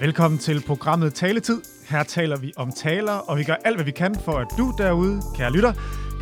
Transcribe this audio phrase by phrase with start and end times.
[0.00, 1.60] Velkommen til programmet Taletid.
[1.88, 4.74] Her taler vi om taler, og vi gør alt, hvad vi kan for, at du
[4.78, 5.72] derude, kære lytter,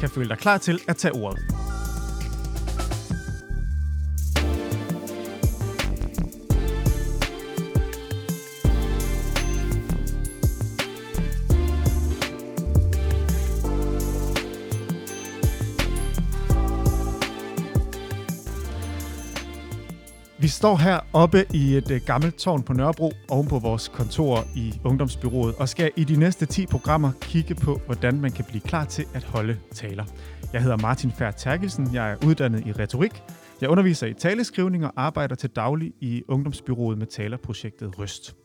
[0.00, 1.51] kan føle dig klar til at tage ordet.
[20.62, 24.74] Står her oppe i et uh, gammelt tårn på Nørrebro oven på vores kontor i
[24.84, 28.84] Ungdomsbyrået og skal i de næste 10 programmer kigge på, hvordan man kan blive klar
[28.84, 30.04] til at holde taler.
[30.52, 33.22] Jeg hedder Martin Færd Terkelsen, jeg er uddannet i retorik.
[33.60, 38.36] Jeg underviser i taleskrivning og arbejder til daglig i Ungdomsbyrået med talerprojektet Røst.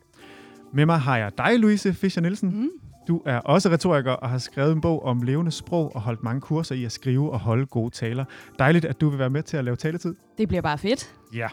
[0.73, 2.61] Med mig har jeg dig, Louise Fischer Nielsen.
[2.61, 2.69] Mm.
[3.07, 6.41] Du er også retoriker og har skrevet en bog om levende sprog og holdt mange
[6.41, 8.25] kurser i at skrive og holde gode taler.
[8.59, 10.15] Dejligt, at du vil være med til at lave taletid.
[10.37, 11.13] Det bliver bare fedt.
[11.33, 11.47] Ja.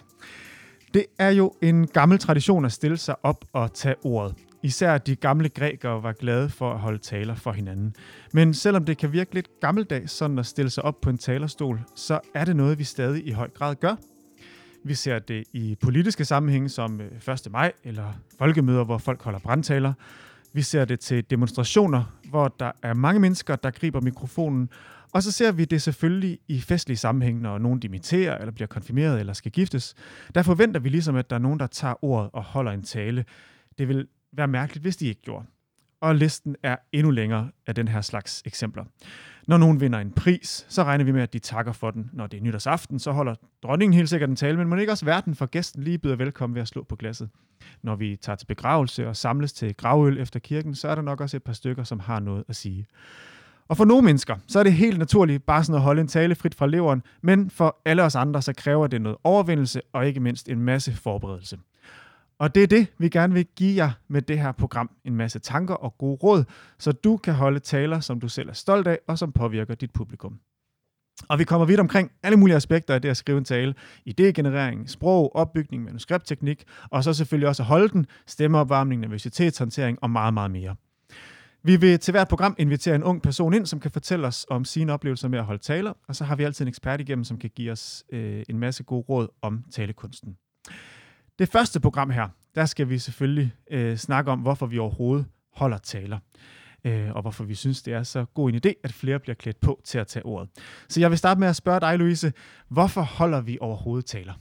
[0.95, 4.35] Det er jo en gammel tradition at stille sig op og tage ordet.
[4.63, 7.95] Især de gamle grækere var glade for at holde taler for hinanden.
[8.32, 11.80] Men selvom det kan virke lidt gammeldags sådan at stille sig op på en talerstol,
[11.95, 13.96] så er det noget, vi stadig i høj grad gør.
[14.85, 17.46] Vi ser det i politiske sammenhænge som øh, 1.
[17.51, 19.93] maj eller folkemøder, hvor folk holder brandtaler.
[20.52, 24.68] Vi ser det til demonstrationer, hvor der er mange mennesker, der griber mikrofonen.
[25.15, 29.21] Og så ser vi det selvfølgelig i festlige sammenhæng, når nogen dimitterer, eller bliver konfirmeret,
[29.21, 29.95] eller skal giftes.
[30.34, 33.24] Der forventer vi ligesom, at der er nogen, der tager ordet og holder en tale.
[33.79, 35.46] Det vil være mærkeligt, hvis de ikke gjorde.
[36.01, 38.84] Og listen er endnu længere af den her slags eksempler.
[39.46, 42.10] Når nogen vinder en pris, så regner vi med, at de takker for den.
[42.12, 45.04] Når det er nytårsaften, så holder dronningen helt sikkert en tale, men må ikke også
[45.04, 47.28] verden for gæsten lige byder velkommen ved at slå på glasset.
[47.82, 51.21] Når vi tager til begravelse og samles til gravøl efter kirken, så er der nok
[51.21, 52.87] også et par stykker, som har noget at sige.
[53.68, 56.34] Og for nogle mennesker, så er det helt naturligt bare sådan at holde en tale
[56.34, 60.21] frit fra leveren, men for alle os andre, så kræver det noget overvindelse og ikke
[60.21, 61.59] mindst en masse forberedelse.
[62.38, 64.91] Og det er det, vi gerne vil give jer med det her program.
[65.04, 66.44] En masse tanker og gode råd,
[66.78, 69.93] så du kan holde taler, som du selv er stolt af, og som påvirker dit
[69.93, 70.39] publikum.
[71.28, 73.75] Og vi kommer vidt omkring alle mulige aspekter af det at skrive en tale.
[74.10, 80.34] Idégenerering, sprog, opbygning, manuskriptteknik, og så selvfølgelig også at holde den, stemmeopvarmning, nervøsitetshåndtering og meget,
[80.34, 80.77] meget mere.
[81.67, 84.65] Vi vil til hvert program invitere en ung person ind, som kan fortælle os om
[84.65, 87.39] sine oplevelser med at holde taler, og så har vi altid en ekspert igennem, som
[87.39, 90.37] kan give os øh, en masse gode råd om talekunsten.
[91.39, 95.79] Det første program her, der skal vi selvfølgelig øh, snakke om, hvorfor vi overhovedet holder
[95.79, 96.19] taler,
[96.85, 99.61] øh, og hvorfor vi synes, det er så god en idé, at flere bliver klædt
[99.61, 100.49] på til at tage ordet.
[100.89, 102.33] Så jeg vil starte med at spørge dig, Louise,
[102.69, 104.33] hvorfor holder vi overhovedet taler?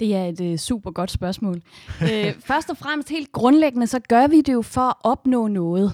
[0.00, 1.62] Det er et øh, super godt spørgsmål.
[2.02, 5.92] øh, først og fremmest helt grundlæggende, så gør vi det jo for at opnå noget.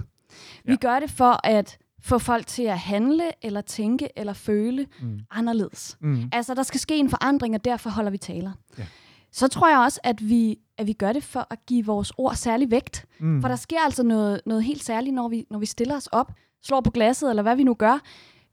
[0.64, 0.76] Vi ja.
[0.80, 5.20] gør det for at få folk til at handle, eller tænke, eller føle mm.
[5.30, 5.96] anderledes.
[6.00, 6.28] Mm.
[6.32, 8.52] Altså, der skal ske en forandring, og derfor holder vi taler.
[8.78, 8.86] Ja.
[9.32, 12.34] Så tror jeg også, at vi, at vi gør det for at give vores ord
[12.34, 13.06] særlig vægt.
[13.20, 13.40] Mm.
[13.40, 16.32] For der sker altså noget, noget helt særligt, når vi, når vi stiller os op,
[16.62, 17.98] slår på glasset, eller hvad vi nu gør.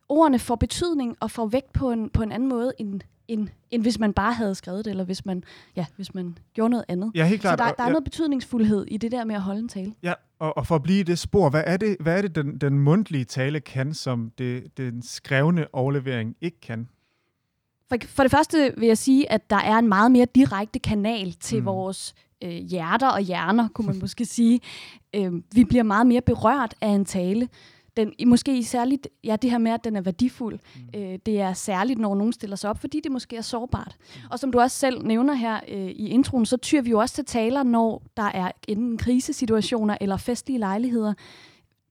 [0.10, 3.82] Ordene får betydning og får vægt på en, på en anden måde, end, end, end
[3.82, 5.44] hvis man bare havde skrevet det, eller hvis man,
[5.76, 7.12] ja, hvis man gjorde noget andet.
[7.16, 7.60] Ja, helt klart.
[7.60, 7.92] Så der, der er ja.
[7.92, 9.94] noget betydningsfuldhed i det der med at holde en tale.
[10.04, 12.58] Ja, og, og for at blive det spor, hvad er det, hvad er det den,
[12.58, 16.88] den mundtlige tale kan, som det, den skrevne overlevering ikke kan?
[17.90, 21.32] For, for det første vil jeg sige, at der er en meget mere direkte kanal
[21.32, 21.66] til mm.
[21.66, 22.14] vores
[22.44, 24.60] øh, hjerter og hjerner, kunne man måske sige.
[25.16, 27.50] Øh, vi bliver meget mere berørt af en tale.
[28.00, 30.60] Den, måske særligt, ja, det her med, at den er værdifuld.
[30.94, 31.00] Mm.
[31.00, 33.96] Øh, det er særligt, når nogen stiller sig op, fordi det måske er sårbart.
[34.00, 34.22] Mm.
[34.32, 37.16] Og som du også selv nævner her øh, i introen, så tyr vi jo også
[37.16, 41.14] til taler, når der er enten krisesituationer eller festlige lejligheder.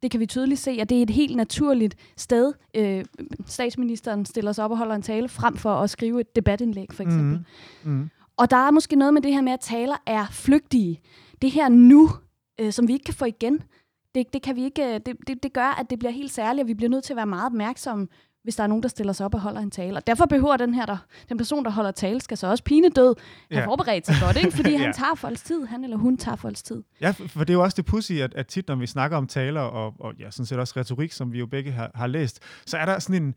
[0.02, 2.52] Det kan vi tydeligt se, at det er et helt naturligt sted.
[2.75, 3.04] Øh,
[3.46, 7.02] statsministeren stiller sig op og holder en tale, frem for at skrive et debatindlæg, for
[7.02, 7.44] eksempel.
[7.84, 7.90] Mm.
[7.92, 8.10] Mm.
[8.36, 11.00] Og der er måske noget med det her med, at taler er flygtige.
[11.42, 12.10] Det her nu,
[12.60, 13.62] øh, som vi ikke kan få igen,
[14.18, 16.68] det, det, kan vi ikke, det, det, det gør, at det bliver helt særligt, og
[16.68, 18.06] vi bliver nødt til at være meget opmærksomme,
[18.42, 19.96] hvis der er nogen, der stiller sig op og holder en tale.
[19.96, 20.96] Og derfor behøver den her, der,
[21.28, 23.14] den person, der holder tale, skal så også pinedød
[23.50, 23.66] have ja.
[23.66, 24.50] forberedt sig godt, ikke?
[24.50, 24.78] fordi ja.
[24.78, 26.82] han tager folks tid, han eller hun tager folks tid.
[27.00, 29.26] Ja, for det er jo også det pussy, at, at tit, når vi snakker om
[29.26, 32.40] taler, og, og ja, sådan set også retorik, som vi jo begge har, har læst,
[32.66, 33.34] så er der sådan en,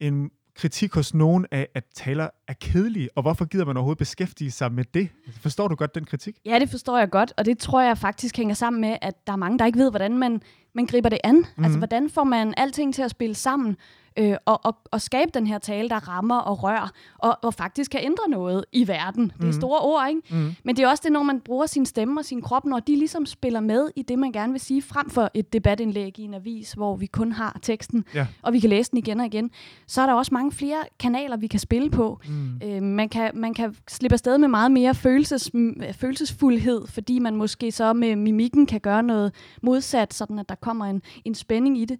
[0.00, 4.50] en kritik hos nogen af, at taler er kedelige, og hvorfor gider man overhovedet beskæftige
[4.50, 5.08] sig med det?
[5.40, 6.36] Forstår du godt den kritik?
[6.46, 9.32] Ja, det forstår jeg godt, og det tror jeg faktisk hænger sammen med, at der
[9.32, 10.42] er mange, der ikke ved, hvordan man,
[10.74, 11.36] man griber det an.
[11.36, 11.64] Mm-hmm.
[11.64, 13.76] Altså, hvordan får man alting til at spille sammen?
[14.16, 16.88] Øh, og, og, og skabe den her tale, der rammer og rører,
[17.18, 19.24] og, og faktisk kan ændre noget i verden.
[19.24, 19.52] Det er Mhm.
[19.52, 20.20] store ord, ikke?
[20.30, 20.54] Mm.
[20.64, 22.96] Men det er også det, når man bruger sin stemme og sin krop, når de
[22.96, 26.34] ligesom spiller med i det, man gerne vil sige, frem for et debatindlæg i en
[26.34, 28.26] avis, hvor vi kun har teksten, Ja.
[28.42, 29.50] og vi kan læse den igen og igen.
[29.86, 32.20] Så er der også mange flere kanaler, vi kan spille på.
[32.28, 32.60] Mm.
[32.64, 35.50] Øh, man, kan, man kan slippe afsted med meget mere følelses,
[35.92, 39.32] følelsesfuldhed, fordi man måske så med mimikken kan gøre noget
[39.62, 41.98] modsat, sådan at der kommer en, en spænding i det.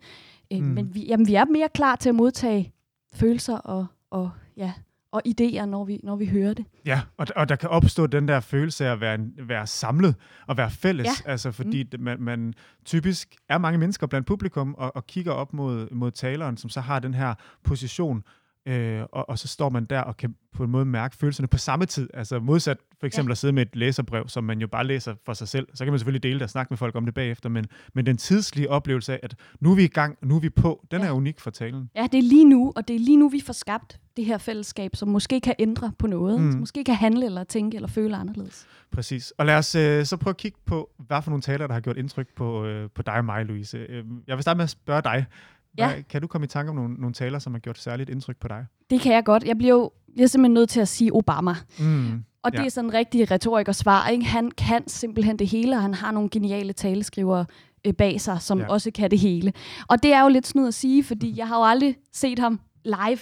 [0.55, 0.69] Øh, Mm.
[0.69, 0.75] mm.
[0.75, 2.73] Men vi, jamen, vi er mere klar til at modtage
[3.15, 4.73] følelser og, og, ja,
[5.13, 6.65] og idéer, når vi, når vi hører det.
[6.87, 10.15] Ja, og, og der kan opstå den der følelse af at være, være samlet
[10.47, 11.07] og være fælles.
[11.27, 11.31] Ja.
[11.31, 12.05] Altså fordi mm.
[12.05, 12.55] man, man
[12.85, 16.81] typisk er mange mennesker blandt publikum og, og kigger op mod, mod taleren, som så
[16.81, 17.35] har den her
[17.65, 18.23] position.
[18.67, 21.59] Øh, og, og så står man der og kan på en måde mærke følelserne på
[21.59, 22.09] samme tid.
[22.15, 23.33] Altså modsat for eksempel ja.
[23.33, 25.69] at sidde med et læserbrev, som man jo bare læser for sig selv.
[25.75, 28.07] Så kan man selvfølgelig dele det og snakke med folk om det bagefter, men, men
[28.07, 31.01] den tidslige oplevelse af, at nu er vi i gang, nu er vi på, den
[31.01, 31.07] Ja.
[31.07, 31.91] er unik for talen.
[31.97, 34.39] Ja, det er lige nu, og det er lige nu, vi får skabt det her
[34.39, 36.41] fællesskab, som måske kan ændre på noget.
[36.41, 36.47] Mm.
[36.47, 36.59] Mm.
[36.59, 38.67] Måske kan handle eller tænke eller føle anderledes.
[38.93, 39.31] Præcis.
[39.39, 41.81] Og lad os øh, så prøve at kigge på, hvad for nogle taler, der har
[41.81, 43.79] gjort indtryk på, øh, på dig og mig, Louise.
[43.79, 45.27] Øh, jeg vil starte med at spørge dig.
[45.75, 46.03] Hvad, Ja.
[46.11, 48.49] Kan du komme i tanke om nogle, nogle taler, som har gjort særligt indtryk på
[48.49, 48.67] dig?
[48.91, 49.45] Det kan jeg godt.
[49.45, 51.55] Jeg bliver jo jeg er simpelthen nødt til at sige Obama.
[51.79, 52.25] Mm.
[52.43, 52.65] Og det Ja.
[52.65, 54.09] er sådan en rigtig retorik og svar.
[54.09, 54.25] Ikke?
[54.25, 57.47] Han kan simpelthen det hele, og han har nogle geniale taleskrivere
[57.85, 58.67] øh, bag sig, som Ja.
[58.69, 59.53] også kan det hele.
[59.89, 62.61] Og det er jo lidt snyd at sige, fordi jeg har jo aldrig set ham
[62.85, 63.19] live.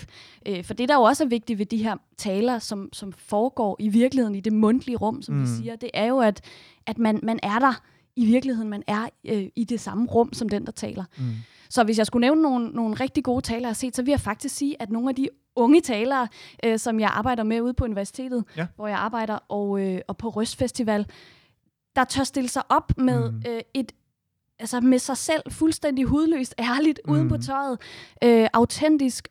[0.48, 3.76] Øh, for det, der jo også er vigtigt ved de her taler, som, som foregår
[3.80, 5.40] i virkeligheden, i det mundtlige rum, som mm.
[5.40, 5.46] Mm.
[5.46, 6.40] vi siger, det er jo, at,
[6.86, 7.82] at man, man er der
[8.16, 8.70] i virkeligheden.
[8.70, 11.04] Man er øh, i det samme rum, som den, der taler.
[11.18, 11.24] Mm.
[11.70, 14.10] Så hvis jeg skulle nævne nogle, nogle rigtig gode talere, jeg har set, så vil
[14.12, 16.28] jeg faktisk sige, at nogle af de unge talere,
[16.64, 18.66] øh, som jeg arbejder med ude på universitetet, Ja.
[18.76, 21.06] hvor jeg arbejder, og, øh, og på Røstfestival,
[21.96, 23.36] der tør stille sig op med Mm.
[23.36, 23.42] mm.
[23.48, 23.92] øh, et
[24.58, 27.12] altså med sig selv fuldstændig hudløst, ærligt, mm.
[27.12, 27.42] uden på Mm.
[27.42, 27.78] tøjet,
[28.24, 29.28] øh, autentisk,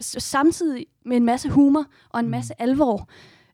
[0.00, 2.30] samtidig med en masse humor og en Mm.
[2.30, 3.08] masse alvor.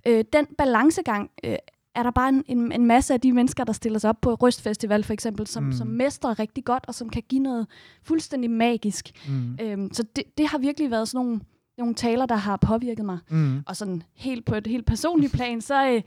[0.06, 1.56] Øh, den balancegang øh,
[1.96, 4.34] er der bare en, en, en masse af de mennesker, der stiller sig op på
[4.34, 5.72] Røstfestival for eksempel, som, Mm.
[5.72, 7.66] som mestrer rigtig godt, og som kan give noget
[8.02, 9.10] fuldstændig magisk.
[9.28, 9.58] Mm.
[9.62, 11.40] Øhm, så det, det har virkelig været sådan nogle,
[11.78, 13.18] nogle taler, der har påvirket mig.
[13.28, 13.62] Mm.
[13.66, 16.02] Og sådan helt på et helt personligt plan, så, øh,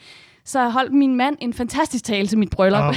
[0.45, 2.83] så holdt min mand en fantastisk tale til mit bryllup.
[2.83, 2.95] Oh.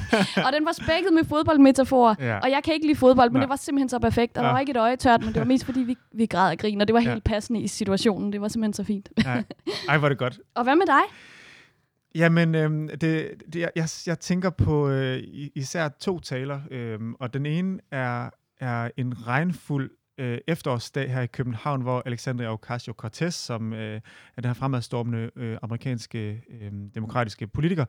[0.46, 2.14] og den var spækket med fodboldmetaforer.
[2.20, 2.38] Ja.
[2.38, 3.42] Og jeg kan ikke lide fodbold, men Nej.
[3.42, 4.36] det var simpelthen så perfekt.
[4.36, 4.46] Og Ja.
[4.46, 6.58] der var ikke et øje tørt, men det var mest fordi, vi, vi græd og
[6.58, 7.10] grin, og det var Ja.
[7.10, 8.32] helt passende i situationen.
[8.32, 9.08] Det var simpelthen så fint.
[9.88, 10.40] Ej, hvor er det godt.
[10.56, 11.02] og hvad med dig?
[12.14, 15.22] Jamen, øhm, det, det, jeg, jeg, tænker på øh,
[15.54, 18.30] især to taler, øhm, og den ene er,
[18.60, 24.00] er en regnfuld øh, efterårsdag her i København, hvor Alexandria Ocasio-Cortez, som øh,
[24.36, 27.84] er den her fremadstormende øh, amerikanske øh, demokratiske politiker,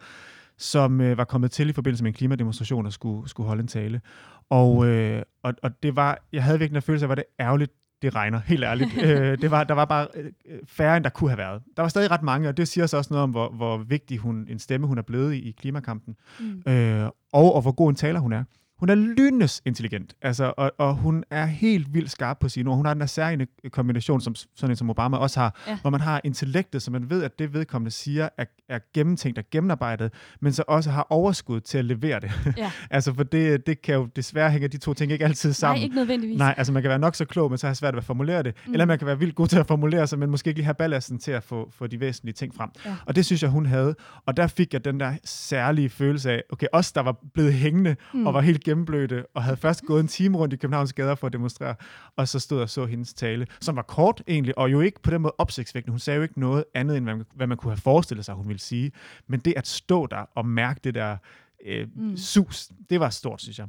[0.58, 3.68] som øh, var kommet til i forbindelse med en klimademonstration og skulle, skulle holde en
[3.68, 4.02] tale.
[4.50, 7.72] Og, øh, og, og det var, jeg havde virkelig en følelse af, at det ærgerligt,
[8.04, 8.98] det regner, helt ærligt.
[9.04, 10.32] øh, det var, der var bare øh,
[10.68, 11.62] færre, end der kunne have været.
[11.78, 14.18] Der var stadig ret mange, og det siger så også noget om, hvor, hvor vigtig
[14.18, 16.72] hun, en stemme hun er blevet i, i klimakampen, Mm.
[16.72, 18.44] øh, og, og hvor god en taler hun er.
[18.84, 22.76] Hun er lynnes intelligent, altså, og, og hun er helt vildt skarp på sine ord.
[22.78, 25.78] Hun har den der særlige kombination, som sådan en som Obama også har, Ja.
[25.82, 29.44] hvor man har intellektet, så man ved, at det vedkommende siger, er, er gennemtænkt og
[29.52, 32.32] gennemarbejdet, men så også har overskud til at levere det.
[32.58, 32.72] Ja.
[32.92, 35.80] altså, for det, det kan jo desværre hænge de to ting ikke altid sammen.
[35.80, 36.38] Nej, ikke nødvendigvis.
[36.38, 38.44] Nej, altså man kan være nok så klog, men så har svært ved at formulere
[38.44, 38.54] det.
[38.68, 38.74] Mm.
[38.74, 40.74] Eller man kan være vildt god til at formulere sig, men måske ikke lige have
[40.76, 42.70] ballasten til at få, få de væsentlige ting frem.
[42.86, 42.96] Ja.
[43.06, 43.96] Og det synes jeg, hun havde.
[44.26, 47.96] Og der fik jeg den der særlige følelse af, okay, os der var blevet hængende.
[48.14, 48.28] Mm.
[48.28, 51.28] og var helt gennemblødte, og havde først gået en time rundt i Københavns gader for
[51.28, 51.76] at demonstrere,
[52.16, 55.12] og så stod og så hendes tale, som var kort egentlig, og jo ikke på
[55.12, 55.92] den måde opsigtsvækkende.
[55.92, 58.36] Hun sagde jo ikke noget andet, end hvad man, hvad man kunne have forestillet sig,
[58.36, 58.92] hun ville sige.
[59.28, 61.18] Men det at stå der og mærke det der
[61.66, 62.18] øh, mm.
[62.18, 63.68] Sus, det var stort, synes jeg.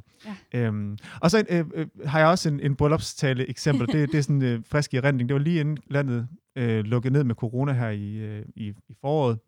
[0.53, 0.59] Ja.
[0.59, 3.87] Øhm, og så øh, øh, har jeg også en, en bryllupstale eksempel.
[3.87, 5.29] det, det er sådan øh, frisk i erindring.
[5.29, 8.93] Det var lige inden landet øh, lukkede ned med corona her i, øh, i, i
[9.01, 9.39] foråret,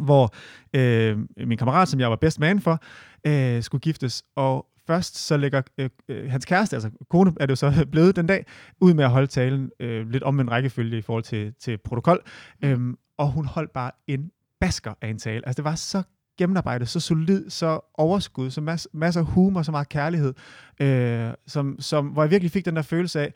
[0.00, 0.34] hvor
[0.74, 2.82] øh, min kammerat, som jeg var best man for,
[3.26, 7.50] øh, skulle giftes, og først så lægger øh, øh, hans kæreste, altså kone er det
[7.50, 8.46] jo så blevet den dag,
[8.80, 12.22] ud med at holde talen øh, lidt om en rækkefølge i forhold til, til protokol,
[12.62, 15.46] øhm, og hun holdt bare en basker af en tale.
[15.46, 16.02] Altså det var så
[16.38, 20.34] gennemarbejdet, så solid, så overskud, så mas- masser af humor, så meget kærlighed,
[20.80, 23.32] øh, som, som, hvor jeg virkelig fik den der følelse af,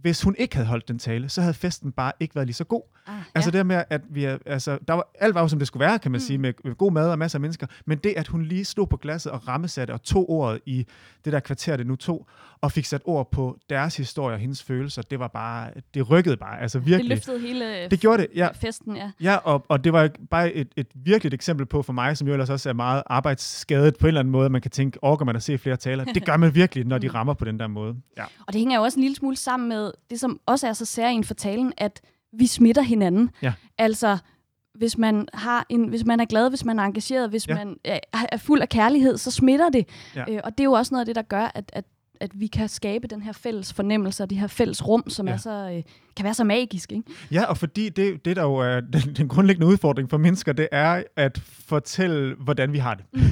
[0.00, 2.64] hvis hun ikke havde holdt den tale, så havde festen bare ikke været lige så
[2.64, 2.82] god.
[3.06, 5.68] Ah, Altså det der med, at vi altså, der var, alt var jo som det
[5.68, 6.22] skulle være, kan man mm.
[6.22, 6.26] Mm.
[6.26, 8.86] sige, med, med god mad og masser af mennesker, men det, at hun lige stod
[8.86, 10.86] på glasset og rammesatte og tog ordet i
[11.24, 12.28] det der kvarter, det nu tog,
[12.60, 16.36] og fik sat ord på deres historie og hendes følelser, det var bare, det rykkede
[16.36, 17.08] bare, altså det virkelig.
[17.08, 18.48] løftede hele Det gjorde det, ja.
[18.52, 19.10] festen, ja.
[19.20, 22.32] Ja, og, og det var bare et, et virkeligt eksempel på for mig, som jo
[22.32, 24.50] ellers også er meget arbejdsskadet på en eller anden måde.
[24.50, 26.04] Man kan tænke, orker man at se flere taler?
[26.04, 27.96] Det gør man virkelig, når de rammer på den der måde.
[28.16, 28.22] Ja.
[28.22, 30.72] Og det hænger jo også en lille smule sammen med, noget, det som også er
[30.72, 32.00] så særligt for talen, at
[32.32, 33.30] vi smitter hinanden.
[33.42, 33.52] Ja.
[33.78, 34.18] Altså,
[34.74, 37.54] hvis man, har en, hvis man er glad, hvis man er engageret, hvis ja.
[37.54, 39.88] man er, er fuld af kærlighed, så smitter det.
[40.16, 40.24] Ja.
[40.28, 41.84] Øh, og det er jo også noget af det, der gør, at, at,
[42.20, 45.32] at vi kan skabe den her fælles fornemmelse og det her fælles rum, som Ja.
[45.32, 45.82] er så, øh,
[46.16, 46.92] kan være så magisk.
[46.92, 47.02] Ikke?
[47.30, 50.68] Ja, og fordi det, det der jo er den, den grundlæggende udfordring for mennesker, det
[50.72, 53.04] er at fortælle, hvordan vi har det.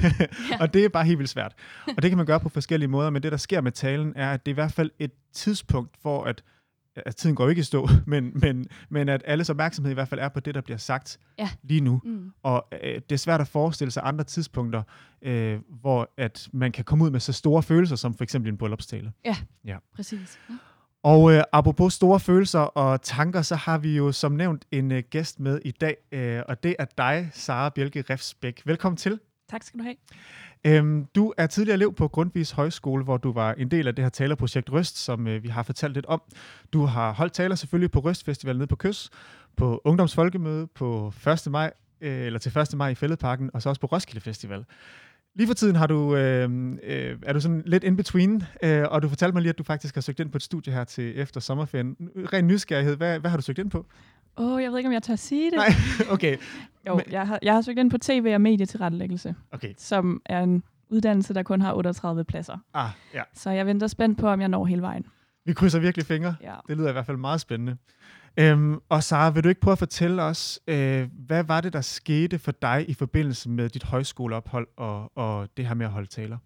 [0.51, 0.57] Ja.
[0.59, 1.53] og det er bare helt vildt svært.
[1.97, 4.31] Og det kan man gøre på forskellige måder, men det, der sker med talen, er,
[4.31, 6.43] at det er i hvert fald et tidspunkt, hvor at,
[7.05, 10.19] at tiden går ikke i stå, men, men, men at alles opmærksomhed i hvert fald
[10.21, 11.49] er på det, der bliver sagt Ja.
[11.63, 12.01] lige nu.
[12.03, 12.31] Mm.
[12.43, 14.83] Og øh, det er svært at forestille sig andre tidspunkter,
[15.21, 18.57] øh, hvor at man kan komme ud med så store følelser, som for eksempel en
[18.57, 19.11] bryllupstale.
[19.95, 20.39] Præcis.
[20.49, 20.55] Ja.
[21.03, 25.03] Og øh, apropos store følelser og tanker, så har vi jo som nævnt en øh,
[25.09, 28.61] gæst med i dag, øh, og det er dig, Sara Bjelke Refsbæk.
[28.65, 29.19] Velkommen til.
[29.49, 29.95] Tak skal du have.
[30.67, 34.05] Øhm, du er tidligere elev på Grundtvigs Højskole, hvor du var en del af det
[34.05, 36.21] her talerprojekt Røst, som øh, vi har fortalt lidt om.
[36.73, 39.09] Du har holdt taler selvfølgelig på Røstfestivalen nede på Køs,
[39.55, 41.47] på Ungdomsfolkemøde på 1.
[41.51, 42.77] maj, øh, eller til 1.
[42.77, 44.65] maj i Fælledparken, og så også på Roskilde Festival.
[45.35, 46.49] Lige for tiden har du, øh,
[46.83, 49.63] øh, er du sådan lidt in between, øh, og du fortalte mig lige, at du
[49.63, 51.95] faktisk har søgt ind på et studie her til efter sommerferien.
[52.33, 53.85] Ren nysgerrighed, hvad, hvad har du søgt ind på?
[54.37, 55.57] Åh, oh, jeg ved ikke, om jeg tør sige det.
[55.57, 55.67] Nej,
[56.13, 56.37] okay.
[56.87, 60.43] Jo, Men- jeg har, jeg har søgt ind på tv- og medietilrettelæggelse, Okay, som er
[60.43, 62.57] en uddannelse, der kun har 38 pladser.
[62.73, 63.21] ah, ja.
[63.33, 65.05] Så jeg venter spændt på, om jeg når hele vejen.
[65.45, 66.35] Vi krydser virkelig fingre.
[66.41, 66.55] Ja.
[66.67, 67.77] Det lyder i hvert fald meget spændende.
[68.39, 71.81] Øhm, og Sara, vil du ikke prøve at fortælle os, øh, hvad var det, der
[71.81, 76.07] skete for dig i forbindelse med dit højskoleophold og, og det her med at holde
[76.07, 76.37] taler?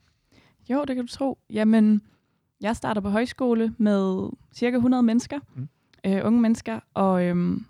[0.69, 1.37] Jo, det kan du tro.
[1.49, 2.01] Jamen,
[2.61, 5.67] jeg starter på højskole med cirka 100 mennesker, mm.
[6.05, 7.65] øh, unge mennesker, og, øhm,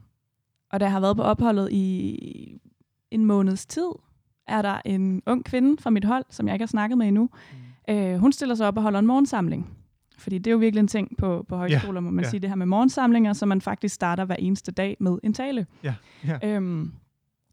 [0.71, 2.59] og da jeg har været på opholdet i
[3.11, 3.89] en måneds tid,
[4.47, 7.29] er der en ung kvinde fra mit hold, som jeg ikke har snakket med endnu.
[7.87, 7.93] Mm.
[7.93, 9.77] Øh, hun stiller sig op og holder en morgensamling.
[10.17, 12.29] Fordi det er jo virkelig en ting på, på højskoler, må man ja.
[12.29, 15.65] sige, det her med morgensamlinger, så man faktisk starter hver eneste dag med en tale.
[15.83, 15.93] Ja,
[16.27, 16.55] ja.
[16.55, 16.91] Øhm,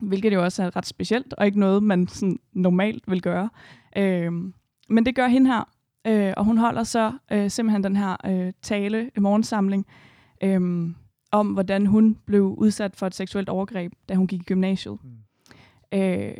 [0.00, 3.50] hvilket jo også er ret specielt, og ikke noget, man sådan normalt vil gøre.
[3.96, 4.54] Øhm,
[4.88, 5.68] men det gør hende her,
[6.06, 9.86] øh, og hun holder så øh, simpelthen den her øh, tale, en morgensamling,
[10.42, 10.90] øh,
[11.30, 14.98] om hvordan hun blev udsat for et seksuelt overgreb, da hun gik i gymnasiet.
[15.04, 15.98] Mm.
[15.98, 16.34] Øh,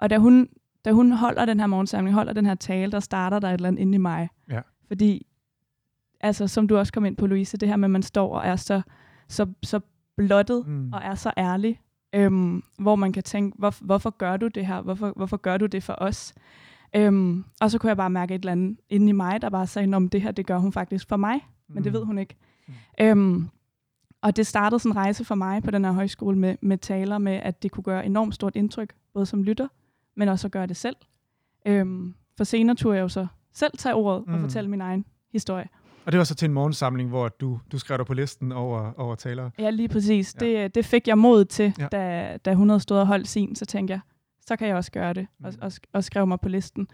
[0.00, 0.48] og da hun,
[0.84, 3.68] da hun holder den her morgensamling, holder den her tale, der starter der et eller
[3.68, 4.28] andet inde i mig.
[4.50, 4.60] Ja.
[4.86, 5.26] Fordi,
[6.20, 8.46] altså som du også kom ind på, Louise, det her med, at man står og
[8.46, 8.80] er så,
[9.28, 9.80] så, så
[10.16, 10.92] blottet Mm.
[10.92, 11.80] og er så ærlig,
[12.14, 14.80] øhm, hvor man kan tænke, hvor, hvorfor gør du det her?
[14.82, 16.34] Hvorfor, hvorfor gør du det for os?
[16.96, 19.66] Øhm, og så kunne jeg bare mærke et eller andet inde i mig, der bare
[19.66, 22.36] sagde, om det her, det gør hun faktisk for mig, men det ved hun ikke.
[22.68, 22.74] Mm.
[23.00, 23.48] Øhm,
[24.22, 27.18] og det startede sådan en rejse for mig på den her højskole med, med taler
[27.18, 29.68] med, at det kunne gøre enormt stort indtryk, både som lytter,
[30.16, 30.96] men også at gøre det selv.
[31.66, 34.34] Øhm, for senere turde jeg jo så selv tage ordet mm.
[34.34, 35.68] Og fortælle min egen historie.
[36.06, 38.92] Og det var så til en morgensamling, hvor du, du skrev dig på listen over,
[38.96, 39.50] over talere.
[39.58, 40.36] Ja, lige præcis.
[40.40, 40.46] Ja.
[40.46, 41.86] Det, det fik jeg mod til, Ja.
[41.92, 43.54] da, da hun havde stået og holdt sin.
[43.56, 44.00] Så tænkte jeg,
[44.46, 45.58] så kan jeg også gøre det, og, Mm.
[45.62, 46.88] og, og skrev mig på listen.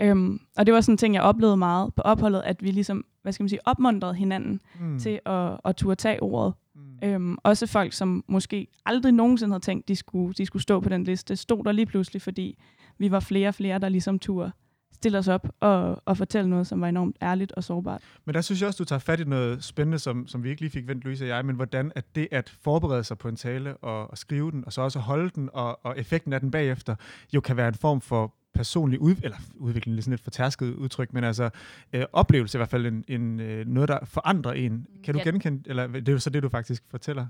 [0.00, 0.06] Mm.
[0.06, 3.04] Øhm, og det var sådan en ting, jeg oplevede meget på opholdet, at vi ligesom,
[3.22, 4.98] hvad skal man sige, opmuntrede hinanden mm.
[4.98, 6.54] til at, at turde tage ordet.
[7.02, 7.08] Mm.
[7.08, 10.88] Øhm, også folk, som måske aldrig nogensinde havde tænkt, de skulle, de skulle stå på
[10.88, 12.58] den liste, stod der lige pludselig, fordi
[12.98, 14.52] vi var flere og flere, der ligesom turde
[15.00, 18.02] stille os op og, og fortælle noget, som var enormt ærligt og sårbart.
[18.24, 20.60] Men der synes jeg også, du tager fat i noget spændende, som, som vi ikke
[20.60, 23.36] lige fik vendt, Louise og jeg, men hvordan at det at forberede sig på en
[23.36, 26.50] tale og, og skrive den, og så også holde den, og, og effekten af den
[26.50, 26.94] bagefter,
[27.34, 31.12] jo kan være en form for personlig ud, eller udvikling, lidt sådan et fortærsket udtryk,
[31.12, 31.50] men altså
[31.92, 34.86] øh, oplevelse i hvert fald en, en, øh, noget, der forandrer en.
[35.04, 35.30] Kan du Ja.
[35.30, 37.26] genkende, eller det er jo så det, du faktisk fortæller?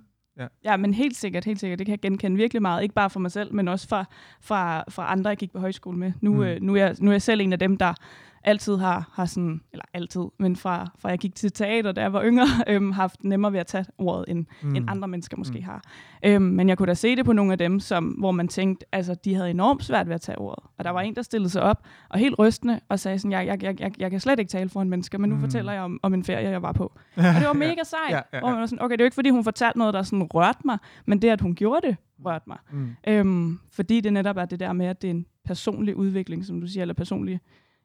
[0.65, 1.79] Ja, men helt sikkert, helt sikkert.
[1.79, 2.83] Det kan jeg genkende virkelig meget.
[2.83, 4.05] Ikke bare for mig selv, men også fra,
[4.41, 6.13] fra, fra andre, jeg gik på højskole med.
[6.21, 6.37] Nu, Mm.
[6.37, 6.43] mm.
[6.43, 7.95] øh, nu, er jeg, nu er jeg selv en af dem, der
[8.45, 12.13] altid har, har sådan, eller altid, men fra, fra jeg gik til teater, da jeg
[12.13, 14.69] var yngre, øhm, haft nemmere ved at tage ordet, end, Mm.
[14.69, 14.77] mm.
[14.77, 15.59] end andre mennesker måske Mm.
[15.61, 15.65] mm.
[15.65, 15.83] har.
[16.25, 18.87] Øhm, men jeg kunne da se det på nogle af dem, som, hvor man tænkte,
[18.93, 20.65] altså de havde enormt svært ved at tage ordet.
[20.79, 23.47] Og der var en, der stillede sig op, og helt rystende, og sagde sådan, jeg,
[23.47, 25.41] jeg, jeg, jeg, jeg kan slet ikke tale for en menneske, men nu Mm.
[25.41, 25.47] mm.
[25.47, 26.85] fortæller jeg om, om en ferie, jeg var på.
[27.17, 29.05] Og det var mega sejt, Ja, ja, ja, hvor man var sådan, okay, det er
[29.05, 31.87] jo ikke, fordi hun fortalte noget, der sådan rørte mig, men det, at hun gjorde
[31.89, 32.59] det, rørte mig.
[32.73, 32.89] Mm.
[33.09, 36.61] Øhm, fordi det netop er det der med, at det er en personlig udvikling, som
[36.61, 37.41] du siger, eller personlig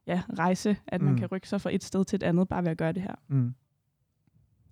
[0.07, 1.19] ja, rejse, at man Mm.
[1.19, 3.15] kan rykke sig fra et sted til et andet, bare ved at gøre det her.
[3.27, 3.53] Mm.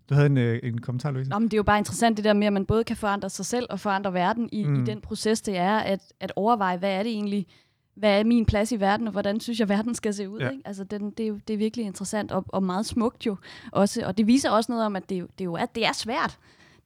[0.09, 1.29] Du havde en, øh, en kommentar, Louise?
[1.31, 3.29] Nå, men det er jo bare interessant det der med, at man både kan forandre
[3.29, 4.81] sig selv og forandre verden i, Mm.
[4.83, 7.47] i den proces, det er at, at overveje, hvad er det egentlig,
[7.95, 10.39] hvad er min plads i verden, og hvordan synes jeg, verden skal se ud.
[10.39, 10.49] Ja.
[10.49, 10.61] Ikke?
[10.65, 13.37] Altså, den, det, er jo, det er virkelig interessant og, og meget smukt jo
[13.71, 14.05] også.
[14.05, 16.37] Og det viser også noget om, at det, jo- det, jo er, det er svært.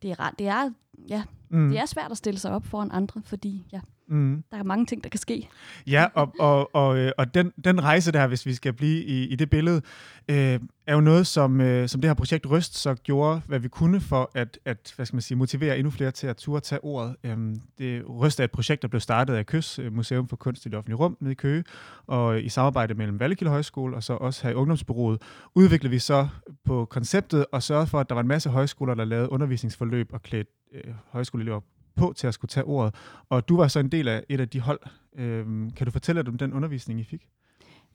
[0.02, 0.72] Det er, det, er,
[1.10, 1.70] ja, Mm.
[1.70, 4.44] det er svært at stille sig op foran andre, fordi ja, Mm.
[4.52, 5.50] Der er mange ting, der kan ske.
[5.88, 9.28] Ja, og, og, og, øh, og den, den rejse der, hvis vi skal blive i,
[9.28, 9.82] i det billede,
[10.28, 13.68] øh, er jo noget, som, øh, som det her projekt Røst så gjorde, hvad vi
[13.68, 16.84] kunne for at, at hvad skal man sige, motivere endnu flere til at turde tage
[16.84, 17.16] ordet.
[17.24, 20.66] Øhm, det, Røst er et projekt, der blev startet af KØS, øh, Museum for Kunst
[20.66, 21.64] i det offentlige rum nede i Køge,
[22.08, 25.22] og i samarbejde mellem Vallekilde Højskole og så også her i Ungdomsbyrået,
[25.56, 26.28] udviklede vi så
[26.66, 30.22] på konceptet og sørgede for, at der var en masse højskoler, der lavede undervisningsforløb og
[30.22, 31.60] klædte øh, højskoleelever
[31.98, 32.96] på til at skulle tage ordet.
[33.30, 34.80] Og du var så en del af et af de hold.
[35.18, 37.28] Øhm, kan du fortælle lidt om den undervisning, I fik?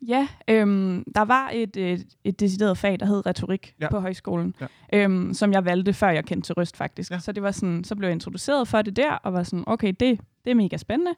[0.09, 3.90] Ja, øhm, der var et, et, et decideret fag, der hed retorik ja.
[3.90, 4.66] på højskolen, ja.
[4.92, 7.11] øhm, som jeg valgte, før jeg kendte til Røst faktisk.
[7.11, 7.18] Ja.
[7.18, 9.88] Så det var sådan, så blev jeg introduceret for det der, og var sådan, okay,
[10.00, 11.12] det, det er mega spændende.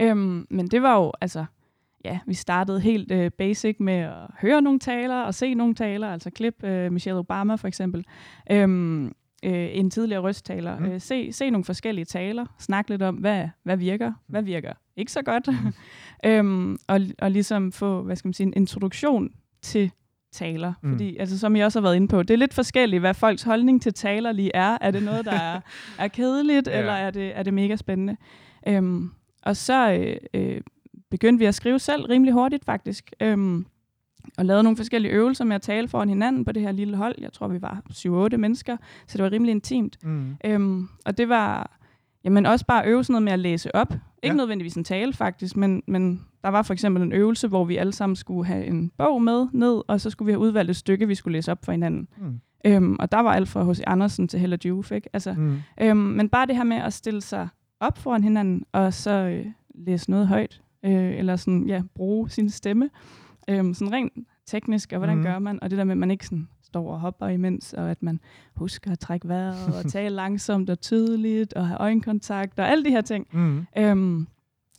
[0.00, 1.44] Øhm, men det var jo, altså,
[2.04, 6.08] ja, vi startede helt øh, basic med at høre nogle taler og se nogle taler,
[6.08, 8.04] altså klip øh, Michelle Obama for eksempel.
[8.50, 9.12] Øhm,
[9.44, 10.78] øh, en tidligere røsttaler.
[10.78, 10.84] Mm.
[10.84, 15.12] Øh, se, se nogle forskellige taler, snak lidt om, hvad, hvad virker, hvad virker ikke
[15.12, 15.72] så godt, mm.
[16.30, 19.30] øhm, og, og ligesom få, hvad skal man sige, en introduktion
[19.62, 19.90] til
[20.32, 20.72] taler.
[20.82, 20.92] Mm.
[20.92, 23.42] Fordi, altså, som jeg også har været inde på, det er lidt forskelligt, hvad folks
[23.42, 24.78] holdning til taler lige er.
[24.80, 25.60] Er det noget, der er,
[26.04, 26.78] er kedeligt, yeah.
[26.78, 28.16] eller er det, er det mega spændende?
[28.68, 29.10] Øhm,
[29.42, 30.60] og så øh, øh,
[31.10, 33.12] begyndte vi at skrive selv rimelig hurtigt, faktisk.
[33.20, 33.66] Øhm,
[34.38, 37.14] og lavede nogle forskellige øvelser med at tale foran hinanden på det her lille hold.
[37.18, 37.82] Jeg tror, vi var
[38.32, 39.98] 7-8 mennesker, så det var rimelig intimt.
[40.02, 40.36] Mm.
[40.44, 41.78] Øhm, og det var
[42.24, 43.92] jamen også bare øve sådan noget med at læse op.
[43.92, 44.32] Ikke ja.
[44.32, 47.92] nødvendigvis en tale faktisk, men, men der var for eksempel en øvelse, hvor vi alle
[47.92, 51.08] sammen skulle have en bog med ned, og så skulle vi have udvalgt et stykke,
[51.08, 52.08] vi skulle læse op for hinanden.
[52.18, 52.40] Mm.
[52.64, 53.80] Øhm, og der var alt fra H.C.
[53.86, 55.08] Andersen til Hella Juf, ikke?
[55.12, 55.56] Altså, mm.
[55.80, 57.48] øhm, men bare det her med at stille sig
[57.80, 62.50] op foran hinanden, og så øh, læse noget højt, øh, eller sådan, ja, bruge sin
[62.50, 62.90] stemme.
[63.48, 64.12] Øhm, sådan rent
[64.46, 65.22] teknisk, og hvordan mm.
[65.22, 67.90] gør man, og det der med, at man ikke sådan står og hopper imens, og
[67.90, 68.20] at man
[68.54, 72.90] husker at trække vejret, og tale langsomt og tydeligt, og have øjenkontakt, og alle de
[72.90, 73.26] her ting.
[73.32, 73.66] Mm.
[73.78, 74.26] Øhm,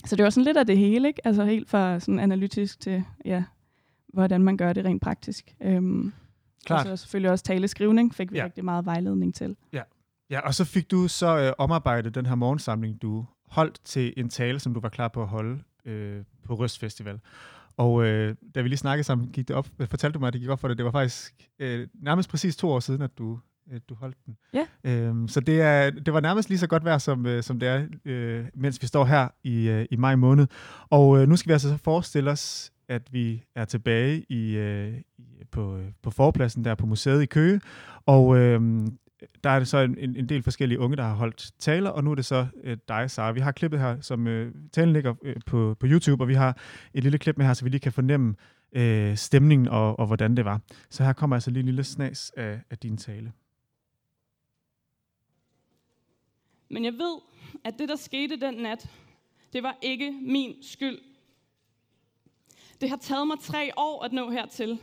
[0.05, 1.27] så det var sådan lidt af det hele, ikke?
[1.27, 3.43] Altså helt fra sådan analytisk til, ja,
[4.13, 5.55] hvordan man gør det rent praktisk.
[5.61, 6.13] Øhm,
[6.65, 6.87] Klart.
[6.87, 8.45] Og så selvfølgelig også taleskrivning fik vi ja.
[8.45, 9.55] rigtig meget vejledning til.
[9.73, 9.81] Ja.
[10.29, 14.29] ja, og så fik du så øh, omarbejdet den her morgensamling, du holdt til en
[14.29, 17.19] tale, som du var klar på at holde øh, på Røst Festival.
[17.79, 20.41] Og øh, da vi lige snakkede sammen, gik det op, fortalte du mig, at det
[20.41, 20.77] gik op for dig.
[20.77, 23.39] Det var faktisk øh, nærmest præcis to år siden, at du,
[23.71, 24.37] øh, du holdt den.
[24.53, 24.65] Ja.
[24.83, 27.69] Øhm, så det, er, det var nærmest lige så godt vejr, som, øh, som det
[27.69, 30.47] er, øh, mens vi står her i, øh, i maj måned.
[30.89, 34.93] Og øh, nu skal vi altså så forestille os, at vi er tilbage i, øh,
[35.51, 37.61] på, øh, på forpladsen der på museet i Køge.
[38.05, 38.61] Og øh,
[39.43, 42.11] der er det så en, en del forskellige unge, der har holdt taler, og nu
[42.11, 43.31] er det så øh, dig, Sara.
[43.31, 46.57] Vi har klippet her, som øh, talen ligger øh, på, på YouTube, og vi har
[46.93, 48.35] et lille klip med her, så vi lige kan fornemme
[48.73, 50.61] øh, stemningen og, og hvordan det var.
[50.89, 53.33] Så her kommer altså lige en lille snas af, af din tale.
[56.69, 57.19] Men jeg ved,
[57.63, 58.89] at det, der skete den nat,
[59.53, 60.99] det var ikke min skyld.
[62.81, 64.79] Det har taget mig tre år at nå hertil.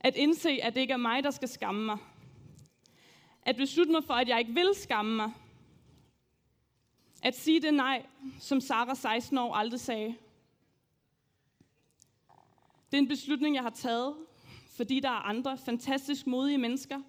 [0.00, 1.98] At indse, at det ikke er mig, der skal skamme mig
[3.44, 5.32] at beslutte mig for, at jeg ikke vil skamme mig.
[7.22, 8.06] At sige det nej,
[8.40, 10.14] som Sara 16 år aldrig sagde.
[12.90, 14.14] Det er en beslutning, jeg har taget,
[14.76, 17.00] fordi der er andre fantastisk modige mennesker,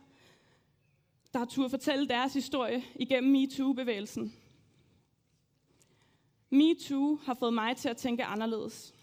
[1.33, 4.33] der har turde fortælle deres historie igennem MeToo-bevægelsen.
[6.49, 8.93] MeToo har fået mig til at tænke anderledes.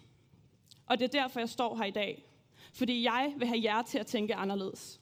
[0.87, 2.25] Og det er derfor, jeg står her i dag.
[2.73, 5.02] Fordi jeg vil have jer til at tænke anderledes.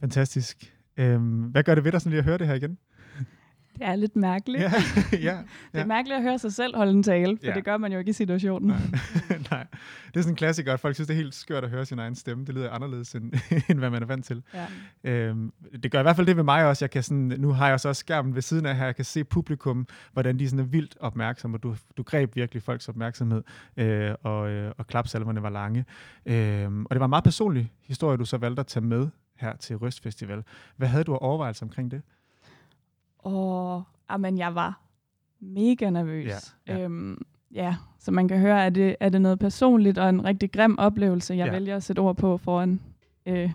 [0.00, 0.74] Fantastisk.
[0.96, 2.78] Øhm, hvad gør det ved dig sådan lige at høre det her igen?
[3.80, 4.62] Det er lidt mærkeligt.
[4.62, 4.72] ja,
[5.12, 5.38] ja, ja.
[5.72, 7.54] Det er mærkeligt at høre sig selv holde en tale, for ja.
[7.54, 8.68] det gør man jo ikke i situationen.
[8.68, 8.78] Nej.
[9.50, 9.66] Nej.
[10.06, 11.98] Det er sådan en klassiker, at folk synes, det er helt skørt at høre sin
[11.98, 12.44] egen stemme.
[12.44, 13.32] Det lyder anderledes, end,
[13.70, 14.42] end hvad man er vant til.
[14.54, 14.66] Ja.
[15.10, 16.84] Øhm, det gør i hvert fald det ved mig også.
[16.84, 18.84] Jeg kan sådan, nu har jeg så også skærmen ved siden af her.
[18.84, 22.62] Jeg kan se publikum, hvordan de sådan er vildt opmærksomme, og du, du greb virkelig
[22.62, 23.42] folks opmærksomhed,
[23.76, 25.84] øh, og, øh, og klapsalverne var lange.
[26.26, 29.08] Øh, og det var en meget personlig historie, du så valgte at tage med
[29.40, 30.42] her til Røst Festival.
[30.76, 32.02] Hvad havde du overvejelser omkring det?
[33.18, 34.80] Og amen, jeg var
[35.40, 36.54] mega nervøs.
[36.68, 36.84] Ja, ja.
[36.84, 37.22] Øhm,
[37.54, 40.78] ja, så man kan høre, at det, er det noget personligt og en rigtig grim
[40.78, 41.52] oplevelse, jeg ja.
[41.52, 42.80] vælger at sætte ord på foran
[43.26, 43.52] øh,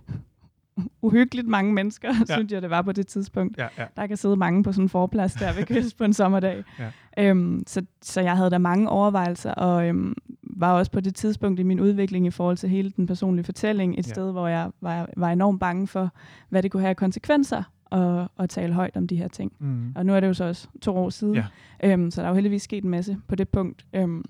[1.02, 2.36] uhyggeligt mange mennesker, ja.
[2.36, 3.58] synes jeg, det var på det tidspunkt.
[3.58, 3.86] Ja, ja.
[3.98, 6.64] Der kan sidde mange på sådan en forplads der ved kyst på en sommerdag.
[6.80, 6.92] Ja.
[7.18, 10.16] Øhm, så, så jeg havde da mange overvejelser, og øhm,
[10.56, 13.94] var også på det tidspunkt i min udvikling i forhold til hele den personlige fortælling,
[13.94, 14.14] et ja.
[14.14, 16.10] sted, hvor jeg var, var enormt bange for,
[16.50, 19.54] hvad det kunne have konsekvenser at, at tale højt om de her ting.
[19.60, 19.94] Mm.
[19.96, 21.46] Og nu er det jo så også to år siden, ja.
[21.84, 23.86] øhm, så der er jo heldigvis sket en masse på det punkt.
[23.94, 24.24] Øhm,